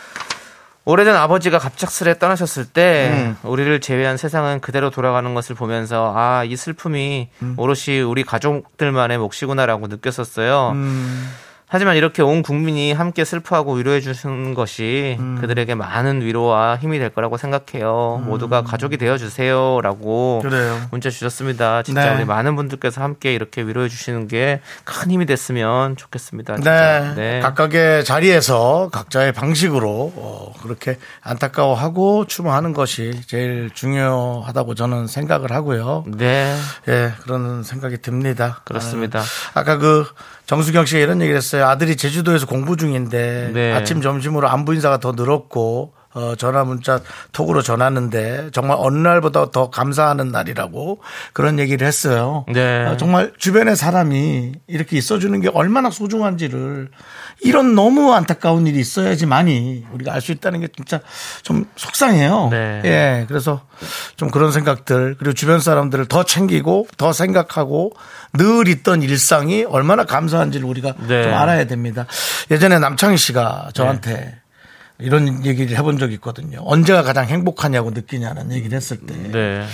오래전 0.85 1.15
아버지가 1.15 1.59
갑작스레 1.59 2.17
떠나셨을 2.17 2.65
때 2.65 3.11
음. 3.13 3.37
우리를 3.43 3.81
제외한 3.81 4.17
세상은 4.17 4.61
그대로 4.61 4.89
돌아가는 4.89 5.31
것을 5.35 5.55
보면서 5.55 6.11
아, 6.15 6.43
이 6.43 6.55
슬픔이 6.55 7.29
오롯이 7.57 7.99
우리 7.99 8.23
가족들만의 8.23 9.19
몫이구나라고 9.19 9.85
느꼈었어요. 9.85 10.71
음. 10.73 11.29
하지만 11.69 11.95
이렇게 11.95 12.21
온 12.21 12.41
국민이 12.43 12.91
함께 12.91 13.23
슬퍼하고 13.23 13.73
위로해 13.75 14.01
주시는 14.01 14.53
것이 14.55 15.15
음. 15.19 15.37
그들에게 15.39 15.75
많은 15.75 16.21
위로와 16.21 16.77
힘이 16.77 16.99
될 16.99 17.09
거라고 17.09 17.37
생각해요. 17.37 18.23
모두가 18.25 18.63
가족이 18.63 18.97
되어 18.97 19.17
주세요라고 19.17 20.41
그래요. 20.43 20.81
문자 20.91 21.09
주셨습니다. 21.09 21.83
진짜 21.83 22.09
네. 22.11 22.15
우리 22.17 22.25
많은 22.25 22.55
분들께서 22.55 23.01
함께 23.01 23.33
이렇게 23.33 23.61
위로해 23.61 23.87
주시는 23.87 24.27
게 24.27 24.59
큰 24.83 25.11
힘이 25.11 25.25
됐으면 25.25 25.95
좋겠습니다. 25.97 26.55
진짜. 26.55 27.13
네. 27.15 27.39
각각의 27.41 28.03
자리에서 28.03 28.89
각자의 28.91 29.33
방식으로 29.33 30.13
어, 30.15 30.53
그렇게 30.61 30.97
안타까워하고 31.21 32.25
추모하는 32.25 32.73
것이 32.73 33.21
제일 33.27 33.69
중요하다고 33.73 34.75
저는 34.75 35.07
생각을 35.07 35.51
하고요. 35.51 36.05
네. 36.07 36.55
예, 36.87 37.13
그런 37.21 37.63
생각이 37.63 37.99
듭니다. 38.01 38.61
그렇습니다. 38.65 39.19
아, 39.19 39.59
아까 39.59 39.77
그 39.77 40.05
정수경 40.49 40.87
씨가 40.87 40.99
이런 40.99 41.21
얘기를 41.21 41.37
했어요. 41.37 41.67
아들이 41.67 41.95
제주도에서 41.95 42.47
공부 42.47 42.75
중인데 42.75 43.51
네. 43.53 43.71
아침 43.71 44.01
점심으로 44.01 44.49
안부 44.49 44.73
인사가 44.73 44.97
더 44.97 45.11
늘었고 45.11 45.93
어, 46.13 46.33
전화 46.35 46.63
문자 46.63 46.99
톡으로 47.31 47.61
전하는데 47.61 48.49
정말 48.51 48.77
어느 48.79 48.97
날보다 48.97 49.51
더 49.51 49.69
감사하는 49.69 50.29
날이라고 50.29 50.99
그런 51.33 51.59
얘기를 51.59 51.85
했어요. 51.85 52.45
네. 52.51 52.85
어, 52.87 52.97
정말 52.97 53.31
주변에 53.37 53.75
사람이 53.75 54.53
이렇게 54.67 54.97
있어주는 54.97 55.39
게 55.41 55.49
얼마나 55.53 55.91
소중한지를 55.91 56.89
이런 57.41 57.75
너무 57.75 58.11
안타까운 58.13 58.65
일이 58.67 58.79
있어야지만이 58.79 59.85
우리가 59.93 60.13
알 60.13 60.19
수 60.19 60.33
있다는 60.33 60.59
게 60.59 60.67
진짜 60.75 60.99
좀 61.43 61.65
속상해요. 61.77 62.49
네. 62.51 62.81
예, 62.83 63.25
그래서 63.29 63.61
좀 64.17 64.29
그런 64.29 64.51
생각들 64.51 65.15
그리고 65.17 65.33
주변 65.33 65.61
사람들을 65.61 66.07
더 66.07 66.23
챙기고 66.23 66.87
더 66.97 67.13
생각하고 67.13 67.93
늘 68.33 68.67
있던 68.67 69.01
일상이 69.01 69.63
얼마나 69.63 70.03
감사한지를 70.03 70.65
우리가 70.67 70.93
네. 71.07 71.23
좀 71.23 71.33
알아야 71.33 71.65
됩니다. 71.65 72.05
예전에 72.51 72.79
남창희 72.79 73.15
씨가 73.17 73.69
저한테 73.73 74.39
이런 74.99 75.45
얘기를 75.45 75.77
해본 75.77 75.97
적이 75.97 76.15
있거든요. 76.15 76.59
언제가 76.65 77.03
가장 77.03 77.25
행복하냐고 77.25 77.91
느끼냐는 77.91 78.51
얘기를 78.51 78.75
했을 78.75 78.97
때 78.97 79.15
네. 79.31 79.65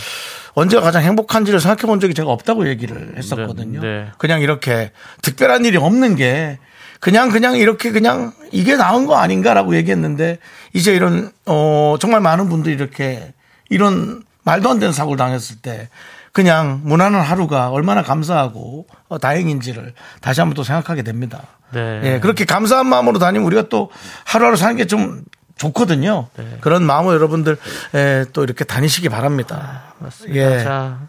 언제가 0.54 0.84
가장 0.84 1.04
행복한지를 1.04 1.60
생각해 1.60 1.88
본 1.88 2.00
적이 2.00 2.14
제가 2.14 2.30
없다고 2.32 2.68
얘기를 2.70 3.18
했었거든요. 3.18 3.82
네, 3.82 3.88
네. 3.88 4.08
그냥 4.18 4.42
이렇게 4.42 4.92
특별한 5.22 5.66
일이 5.66 5.78
없는 5.78 6.16
게 6.16 6.60
그냥 7.00 7.30
그냥 7.30 7.58
이렇게 7.58 7.92
그냥 7.92 8.32
이게 8.52 8.76
나은 8.76 9.06
거 9.06 9.18
아닌가라고 9.18 9.76
얘기했는데 9.76 10.40
이제 10.74 10.96
이런 10.96 11.32
어 11.46 11.96
정말 12.00 12.22
많은 12.22 12.48
분들이 12.48 12.74
이렇게 12.74 13.34
이런 13.70 14.24
말도 14.44 14.70
안 14.70 14.80
되는 14.80 14.94
사고를 14.94 15.18
당했을 15.18 15.58
때 15.58 15.90
그냥 16.36 16.82
무난한 16.84 17.22
하루가 17.22 17.70
얼마나 17.70 18.04
감사하고 18.04 18.88
어, 19.08 19.18
다행인지를 19.18 19.94
다시 20.20 20.42
한번 20.42 20.54
또 20.54 20.64
생각하게 20.64 21.02
됩니다. 21.02 21.44
네. 21.72 22.02
예, 22.04 22.20
그렇게 22.20 22.44
감사한 22.44 22.86
마음으로 22.88 23.20
다니면 23.20 23.48
우리가 23.48 23.70
또 23.70 23.90
하루하루 24.26 24.58
사는 24.58 24.76
게 24.76 24.86
좀 24.86 25.24
좋거든요. 25.56 26.28
네. 26.36 26.58
그런 26.60 26.84
마음으로 26.84 27.16
여러분들 27.16 27.58
예, 27.96 28.26
또 28.34 28.44
이렇게 28.44 28.66
다니시기 28.66 29.08
바랍니다. 29.08 29.94
맞습니다. 30.00 30.38
예. 30.38 30.62
자, 30.62 31.00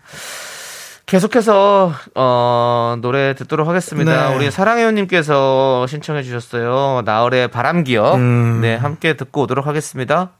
계속해서 1.06 1.92
어, 2.14 2.96
노래 3.00 3.34
듣도록 3.34 3.68
하겠습니다. 3.68 4.28
네. 4.28 4.36
우리 4.36 4.50
사랑해요님께서 4.52 5.88
신청해 5.88 6.22
주셨어요. 6.22 7.02
나얼의 7.04 7.48
바람기요. 7.48 8.14
음. 8.14 8.60
네, 8.60 8.76
함께 8.76 9.14
듣고 9.14 9.42
오도록 9.42 9.66
하겠습니다. 9.66 10.30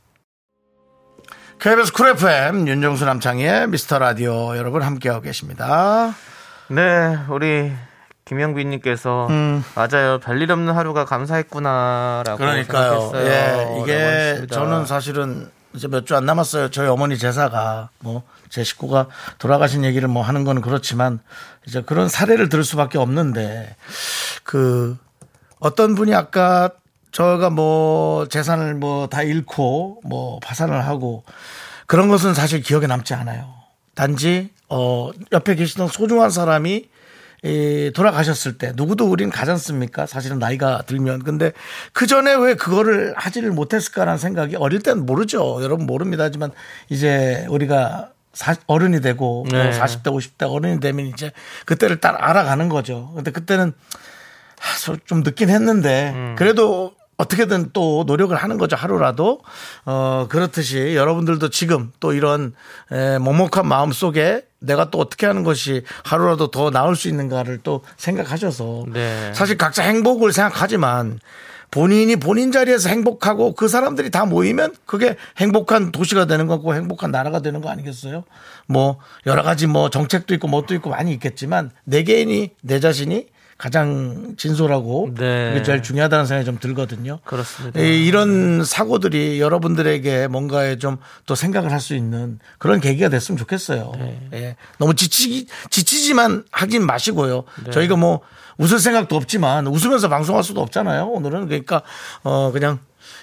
KBS 1.59 1.93
쿨 1.93 2.09
FM 2.11 2.69
윤정수 2.69 3.05
남창희의 3.05 3.69
미스터 3.69 3.99
라디오 3.99 4.57
여러분 4.57 4.83
함께하고 4.83 5.23
계십니다. 5.23 6.15
네, 6.69 7.17
우리 7.29 7.73
김영빈님께서 8.25 9.29
음. 9.31 9.65
맞아요. 9.75 10.19
별일 10.19 10.51
없는 10.53 10.75
하루가 10.75 11.05
감사했구나라고 11.05 12.39
그러니까요. 12.39 13.01
생각했어요. 13.11 13.27
예, 13.27 13.81
이게. 13.83 14.47
저는 14.49 14.85
사실은 14.87 15.51
이제 15.75 15.89
몇 15.89 16.05
주 16.07 16.15
안 16.15 16.25
남았어요. 16.27 16.71
저희 16.71 16.89
어머니 16.89 17.19
제사가 17.19 17.91
뭐 18.01 18.23
제 18.49 18.63
식구가 18.63 19.09
돌아가신 19.39 19.83
얘기를 19.85 20.07
뭐 20.07 20.23
하는 20.23 20.45
건 20.45 20.61
그렇지만 20.61 21.19
이제 21.67 21.83
그런 21.83 22.09
사례를 22.09 22.49
들을 22.49 22.63
수밖에 22.63 22.97
없는데 22.97 23.75
그 24.45 24.97
어떤 25.59 25.97
분이 25.97 26.15
아까 26.15 26.71
저가 27.17 27.49
뭐 27.49 28.29
재산을 28.29 28.75
뭐 28.75 29.07
다 29.07 29.23
잃고 29.23 30.03
뭐 30.05 30.39
파산을 30.41 30.87
하고 30.87 31.25
그런 31.87 32.09
것은 32.09 32.35
사실 32.35 32.61
기억에 32.61 32.87
남지 32.87 33.15
않아요. 33.15 33.55
단지 33.95 34.51
어 34.69 35.11
옆에 35.33 35.55
계시던 35.55 35.89
소중한 35.89 36.29
사람이 36.29 36.91
이 37.43 37.91
돌아가셨을 37.95 38.59
때 38.59 38.73
누구도 38.77 39.07
우린 39.09 39.31
가지 39.31 39.51
않습니까? 39.53 40.05
사실은 40.05 40.39
나이가 40.39 40.83
들면 40.87 41.23
근데 41.23 41.53
그 41.95 42.07
전에 42.07 42.35
왜 42.35 42.53
그거를 42.55 43.15
하지를 43.17 43.51
못했을까라는 43.53 44.19
생각이 44.19 44.57
어릴 44.57 44.83
땐 44.83 45.07
모르죠. 45.07 45.63
여러분 45.63 45.87
모릅니다. 45.87 46.25
하지만 46.25 46.51
이제 46.91 47.47
우리가 47.49 48.11
사- 48.35 48.57
어른이 48.67 49.01
되고 49.01 49.47
뭐 49.51 49.63
네. 49.63 49.71
40대 49.71 50.05
50대 50.09 50.53
어른이 50.53 50.81
되면 50.81 51.07
이제 51.07 51.33
그때를 51.65 51.99
딱 51.99 52.17
알아가는 52.23 52.69
거죠. 52.69 53.13
근데 53.15 53.31
그때는 53.31 53.73
좀 55.07 55.23
늦긴 55.23 55.49
했는데 55.49 56.13
음. 56.15 56.35
그래도 56.37 56.95
어떻게든 57.17 57.71
또 57.73 58.05
노력을 58.07 58.37
하는 58.37 58.59
거죠 58.59 58.77
하루라도 58.77 59.41
어 59.85 60.27
그렇듯이 60.29 60.95
여러분들도 60.95 61.49
지금 61.51 61.93
또 61.99 62.13
이런 62.13 62.55
에, 62.93 63.19
먹먹한 63.19 63.67
마음 63.67 63.93
속에 63.93 64.43
내가 64.59 64.91
또 64.91 64.99
어떻게 64.99 65.27
하는 65.27 65.43
것이 65.43 65.83
하루라도 66.05 66.51
더 66.51 66.71
나을 66.71 66.97
수 66.97 67.09
있는가를 67.09 67.61
또 67.63 67.83
생각하셔서 67.97 68.85
네. 68.93 69.33
사실 69.35 69.57
각자 69.57 69.83
행복을 69.83 70.33
생각하지만 70.33 71.19
본인이 71.71 72.17
본인 72.17 72.53
자리에서 72.53 72.89
행복하고 72.89 73.55
그 73.55 73.69
사람들이 73.69 74.11
다 74.11 74.25
모이면 74.25 74.75
그게 74.87 75.17
행복한 75.37 75.93
도시가 75.93 76.27
되는 76.27 76.47
거고 76.47 76.75
행복한 76.75 77.11
나라가 77.11 77.41
되는 77.41 77.61
거 77.61 77.69
아니겠어요? 77.71 78.25
뭐 78.67 78.99
여러 79.27 79.43
가지 79.43 79.67
뭐 79.67 79.91
정책도 79.91 80.35
있고 80.35 80.49
뭣도 80.49 80.75
있고 80.75 80.91
많이 80.91 81.13
있겠지만 81.13 81.71
내 81.85 82.03
개인이 82.03 82.51
내 82.63 82.81
자신이 82.81 83.27
가장 83.59 84.35
진솔하고 84.37 85.11
네. 85.17 85.51
그게 85.51 85.63
제일 85.63 85.83
중요하다는 85.83 86.27
생각이 86.27 86.45
좀 86.45 86.59
들거든요. 86.59 87.21
그렇습니다. 87.25 87.81
이- 87.81 88.05
이런 88.07 88.65
사고들이 88.65 89.41
여러분들에게 89.41 90.27
뭔가에 90.29 90.77
좀 90.79 90.99
또 91.27 91.35
생각을 91.35 91.73
할 91.73 91.81
수 91.81 91.95
있는 91.95 92.39
그런 92.59 92.81
계기가 92.81 93.09
됐으면 93.09 93.37
좋겠어요. 93.39 93.93
네. 93.99 94.29
예. 94.35 94.57
너무 94.79 94.95
지치기, 94.95 95.47
지치지만 95.71 96.45
하긴 96.51 96.85
마시고요. 96.87 97.45
저희가 97.73 97.97
뭐 97.97 98.21
웃을 98.59 98.79
생각도 98.79 99.17
없지만 99.17 99.67
웃으면서 99.67 100.09
방송할 100.09 100.43
수도 100.45 100.61
없잖아요. 100.63 101.07
오늘은 101.09 101.47
그러니까 101.49 101.83
어 102.23 102.51
그냥 102.53 102.79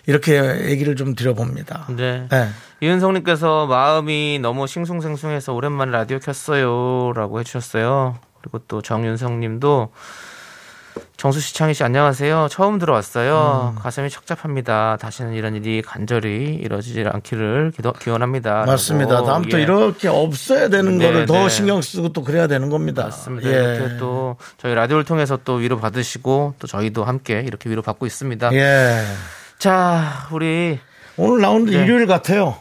이렇게 0.05 0.37
얘기를 0.69 0.95
좀 0.95 1.15
드려봅니다. 1.15 1.87
네. 1.95 2.27
예. 2.31 2.47
이은성님께서 2.81 3.65
마음이 3.67 4.39
너무 4.41 4.67
싱숭생숭해서 4.67 5.53
오랜만에 5.53 5.91
라디오 5.91 6.19
켰어요라고 6.19 7.39
해주셨어요. 7.39 8.17
그리고 8.43 8.59
또 8.67 8.81
정윤성 8.81 9.39
님도 9.39 9.91
정수 11.17 11.39
씨, 11.39 11.55
창희 11.55 11.73
씨 11.73 11.83
안녕하세요. 11.83 12.49
처음 12.51 12.77
들어왔어요. 12.77 13.75
가슴이 13.79 14.09
착잡합니다. 14.09 14.97
다시는 14.97 15.33
이런 15.33 15.55
일이 15.55 15.81
간절히 15.81 16.53
이루어지지 16.55 17.05
않기를 17.07 17.71
기도, 17.73 17.93
기원합니다. 17.93 18.65
맞습니다. 18.65 19.23
다음부터 19.23 19.57
예. 19.57 19.63
이렇게 19.63 20.07
없어야 20.09 20.67
되는 20.67 20.97
네, 20.97 21.05
거를 21.05 21.25
더 21.25 21.33
네. 21.33 21.49
신경 21.49 21.81
쓰고 21.81 22.09
또 22.09 22.23
그래야 22.23 22.47
되는 22.47 22.69
겁니다. 22.69 23.05
맞습니다. 23.05 23.49
예. 23.49 23.75
이렇게 23.75 23.97
또 23.97 24.35
저희 24.57 24.75
라디오를 24.75 25.05
통해서 25.05 25.39
또 25.45 25.55
위로 25.55 25.79
받으시고 25.79 26.55
또 26.59 26.67
저희도 26.67 27.05
함께 27.05 27.39
이렇게 27.39 27.69
위로 27.69 27.81
받고 27.81 28.05
있습니다. 28.05 28.53
예. 28.53 29.03
자, 29.57 30.27
우리 30.31 30.77
오늘 31.15 31.41
나오는데 31.41 31.77
네. 31.77 31.83
일요일 31.85 32.05
같아요. 32.05 32.57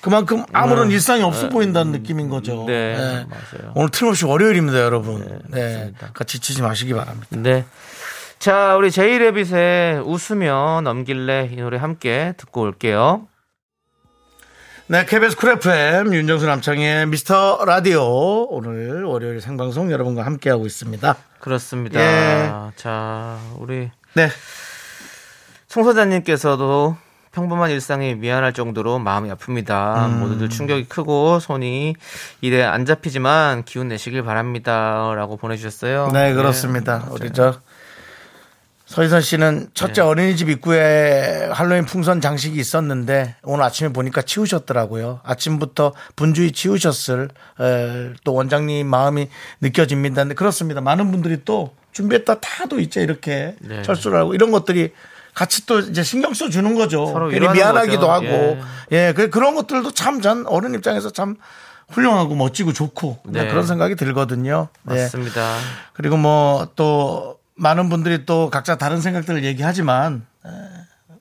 그만큼 0.00 0.44
아무런 0.52 0.90
일상이 0.90 1.22
없어 1.22 1.48
보인다는 1.48 1.92
느낌인 1.92 2.28
거죠. 2.28 2.64
네, 2.66 2.72
예. 2.72 3.26
맞아요. 3.28 3.72
오늘 3.74 3.90
틀림없이 3.90 4.24
월요일입니다, 4.24 4.80
여러분. 4.80 5.42
네. 5.48 5.92
같이 6.14 6.38
지지 6.38 6.62
마시기 6.62 6.94
바랍니다. 6.94 7.28
네. 7.30 7.64
자, 8.38 8.76
우리 8.76 8.92
제이레빗의 8.92 10.02
웃으며 10.04 10.82
넘길래 10.84 11.50
이 11.52 11.56
노래 11.56 11.76
함께 11.76 12.34
듣고 12.36 12.62
올게요. 12.62 13.26
네, 14.86 15.04
KBS 15.04 15.36
쿨 15.36 15.50
FM 15.50 16.14
윤정수 16.14 16.46
남창희의 16.46 17.08
미스터 17.08 17.62
라디오 17.66 18.46
오늘 18.48 19.04
월요일 19.04 19.40
생방송 19.40 19.90
여러분과 19.90 20.24
함께하고 20.24 20.64
있습니다. 20.64 21.16
그렇습니다. 21.40 22.00
예. 22.00 22.50
자, 22.76 23.38
우리 23.58 23.90
네. 24.14 24.30
송사자님께서도 25.66 26.96
평범한 27.32 27.70
일상이 27.70 28.14
미안할 28.14 28.52
정도로 28.52 28.98
마음이 28.98 29.30
아픕니다. 29.30 30.06
음. 30.06 30.20
모두들 30.20 30.48
충격이 30.48 30.84
크고 30.84 31.40
손이 31.40 31.94
일에 32.40 32.64
안 32.64 32.86
잡히지만 32.86 33.64
기운 33.64 33.88
내시길 33.88 34.22
바랍니다. 34.22 35.12
라고 35.14 35.36
보내주셨어요. 35.36 36.10
네, 36.12 36.30
예, 36.30 36.34
그렇습니다. 36.34 36.98
맞아요. 36.98 37.12
우리 37.12 37.32
저 37.32 37.60
서희선 38.86 39.20
씨는 39.20 39.68
첫째 39.74 40.00
어린이집 40.00 40.48
입구에 40.48 41.50
할로윈 41.52 41.84
풍선 41.84 42.22
장식이 42.22 42.58
있었는데 42.58 43.34
오늘 43.42 43.64
아침에 43.64 43.92
보니까 43.92 44.22
치우셨더라고요. 44.22 45.20
아침부터 45.24 45.92
분주히 46.16 46.52
치우셨을 46.52 47.28
에, 47.60 48.10
또 48.24 48.32
원장님 48.32 48.86
마음이 48.86 49.28
느껴집니다. 49.60 50.24
그렇습니다. 50.28 50.80
많은 50.80 51.10
분들이 51.10 51.44
또 51.44 51.74
준비했다 51.92 52.40
타도 52.40 52.80
있죠 52.80 53.00
이렇게 53.00 53.56
네. 53.60 53.82
철수를 53.82 54.18
하고 54.18 54.34
이런 54.34 54.50
것들이 54.52 54.92
같이 55.38 55.66
또 55.66 55.78
이제 55.78 56.02
신경 56.02 56.34
써 56.34 56.48
주는 56.48 56.74
거죠. 56.74 57.06
서로 57.06 57.28
괜히 57.28 57.46
미안하기도 57.48 58.00
거죠. 58.00 58.10
하고 58.10 58.58
예, 58.90 59.12
그 59.14 59.30
그런 59.30 59.54
것들도 59.54 59.92
참 59.92 60.20
전 60.20 60.44
어른 60.48 60.74
입장에서 60.74 61.10
참 61.10 61.36
훌륭하고 61.90 62.34
멋지고 62.34 62.72
좋고 62.72 63.20
네. 63.26 63.46
그런 63.46 63.64
생각이 63.64 63.94
들거든요. 63.94 64.66
네. 64.82 65.02
맞습니다. 65.04 65.56
그리고 65.92 66.16
뭐 66.16 66.66
또 66.74 67.38
많은 67.54 67.88
분들이 67.88 68.26
또 68.26 68.50
각자 68.50 68.76
다른 68.76 69.00
생각들을 69.00 69.44
얘기하지만 69.44 70.26
에, 70.44 70.48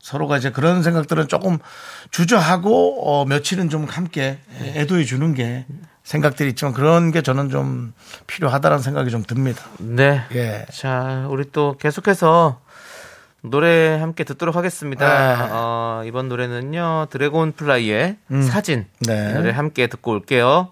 서로가 0.02 0.38
이제 0.38 0.50
그런 0.52 0.82
생각들은 0.82 1.28
조금 1.28 1.60
주저하고 2.10 3.04
어, 3.22 3.26
며칠은 3.26 3.70
좀 3.70 3.86
함께 3.86 4.40
애도해 4.62 5.04
주는 5.06 5.34
게 5.36 5.66
생각들이 6.04 6.50
있지만 6.50 6.74
그런 6.74 7.12
게 7.12 7.22
저는 7.22 7.50
좀 7.52 7.94
필요하다는 8.26 8.80
생각이 8.80 9.12
좀 9.12 9.24
듭니다. 9.24 9.64
네. 9.78 10.24
예. 10.34 10.66
자, 10.74 11.28
우리 11.30 11.52
또 11.52 11.78
계속해서 11.78 12.62
노래 13.42 13.98
함께 13.98 14.24
듣도록 14.24 14.56
하겠습니다. 14.56 15.36
네. 15.36 15.50
어, 15.52 16.02
이번 16.06 16.28
노래는요, 16.30 17.08
드래곤 17.10 17.54
플라이의 17.54 18.18
사진. 18.50 18.86
네. 19.02 19.32
이 19.32 19.34
노래 19.34 19.52
함께 19.52 19.88
듣고 19.88 20.12
올게요. 20.12 20.72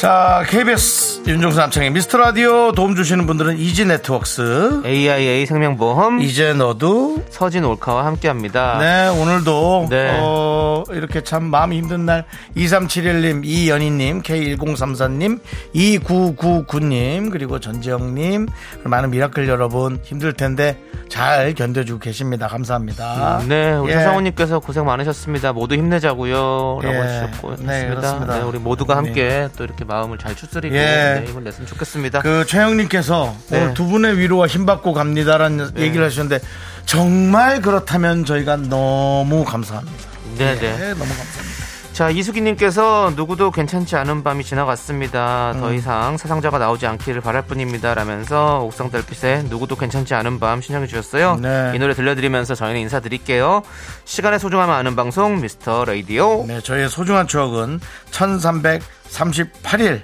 자, 0.00 0.42
KBS 0.48 1.24
윤정수 1.26 1.58
남창희의 1.58 1.90
미스터 1.90 2.16
라디오 2.16 2.72
도움 2.72 2.96
주시는 2.96 3.26
분들은 3.26 3.58
이지 3.58 3.84
네트웍스, 3.84 4.80
AIA 4.86 5.44
생명보험, 5.44 6.22
이제 6.22 6.54
너도 6.54 7.22
서진 7.28 7.66
올카와 7.66 8.06
함께 8.06 8.28
합니다. 8.28 8.78
네, 8.80 9.08
오늘도 9.08 9.88
네. 9.90 10.18
어, 10.22 10.84
이렇게 10.92 11.22
참 11.22 11.44
마음이 11.44 11.76
힘든 11.76 12.06
날 12.06 12.24
2371님, 12.56 13.44
이연희님, 13.44 14.22
K1034님, 14.22 15.38
2999님, 15.74 17.30
그리고 17.30 17.60
전지영님, 17.60 18.48
많은 18.84 19.10
미라클 19.10 19.48
여러분 19.48 20.00
힘들 20.02 20.32
텐데 20.32 20.82
잘 21.10 21.52
견뎌주고 21.52 21.98
계십니다. 21.98 22.46
감사합니다. 22.46 23.42
네, 23.46 23.74
우리 23.74 23.90
예. 23.92 23.96
서상훈님께서 23.96 24.60
고생 24.60 24.86
많으셨습니다. 24.86 25.52
모두 25.52 25.74
힘내자고요. 25.74 26.78
라고 26.82 26.96
예. 26.96 27.00
해주셨고. 27.02 27.56
네. 27.66 27.88
그렇습니다. 27.88 28.38
네, 28.38 28.42
우리 28.42 28.58
모두가 28.58 28.96
함께 28.96 29.48
또 29.58 29.64
이렇게 29.64 29.84
마음을 29.90 30.18
잘 30.18 30.36
추스리고 30.36 30.74
예. 30.74 30.78
네, 30.78 31.24
힘을 31.26 31.42
냈으면 31.42 31.66
좋겠습니다. 31.66 32.20
그 32.20 32.46
최영님께서 32.46 33.36
네. 33.48 33.62
오늘 33.62 33.74
두 33.74 33.86
분의 33.86 34.18
위로와 34.18 34.46
힘받고 34.46 34.92
갑니다라는 34.92 35.78
얘기를 35.78 36.06
하셨는데 36.06 36.44
정말 36.86 37.60
그렇다면 37.60 38.24
저희가 38.24 38.56
너무 38.56 39.44
감사합니다. 39.44 39.98
네, 40.38 40.56
예, 40.56 40.60
네. 40.60 40.78
너무 40.90 41.08
감사합니다. 41.08 41.59
자, 42.00 42.08
이수기님께서 42.08 43.12
누구도 43.14 43.50
괜찮지 43.50 43.94
않은 43.94 44.22
밤이 44.22 44.42
지나갔습니다. 44.42 45.52
음. 45.56 45.60
더 45.60 45.74
이상 45.74 46.16
사상자가 46.16 46.56
나오지 46.56 46.86
않기를 46.86 47.20
바랄 47.20 47.42
뿐입니다. 47.42 47.92
라면서 47.92 48.60
옥상 48.60 48.90
달빛에 48.90 49.42
누구도 49.50 49.76
괜찮지 49.76 50.14
않은 50.14 50.40
밤 50.40 50.62
신청해 50.62 50.86
주셨어요. 50.86 51.36
네. 51.36 51.72
이 51.74 51.78
노래 51.78 51.92
들려드리면서 51.92 52.54
저희는 52.54 52.80
인사드릴게요. 52.80 53.60
시간의 54.06 54.40
소중함을 54.40 54.72
아는 54.72 54.96
방송 54.96 55.42
미스터 55.42 55.84
라디오. 55.84 56.46
네, 56.48 56.62
저희의 56.62 56.88
소중한 56.88 57.26
추억은 57.26 57.80
1338일 58.12 60.00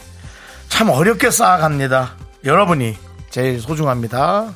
참 0.68 0.90
어렵게 0.90 1.30
쌓아갑니다. 1.30 2.14
여러분이 2.44 2.94
제일 3.30 3.58
소중합니다. 3.58 4.52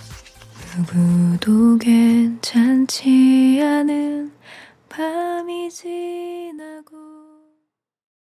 누구도 0.76 1.78
괜찮지 1.78 3.62
않은 3.62 4.30
밤이 4.90 5.70
지나고 5.70 6.99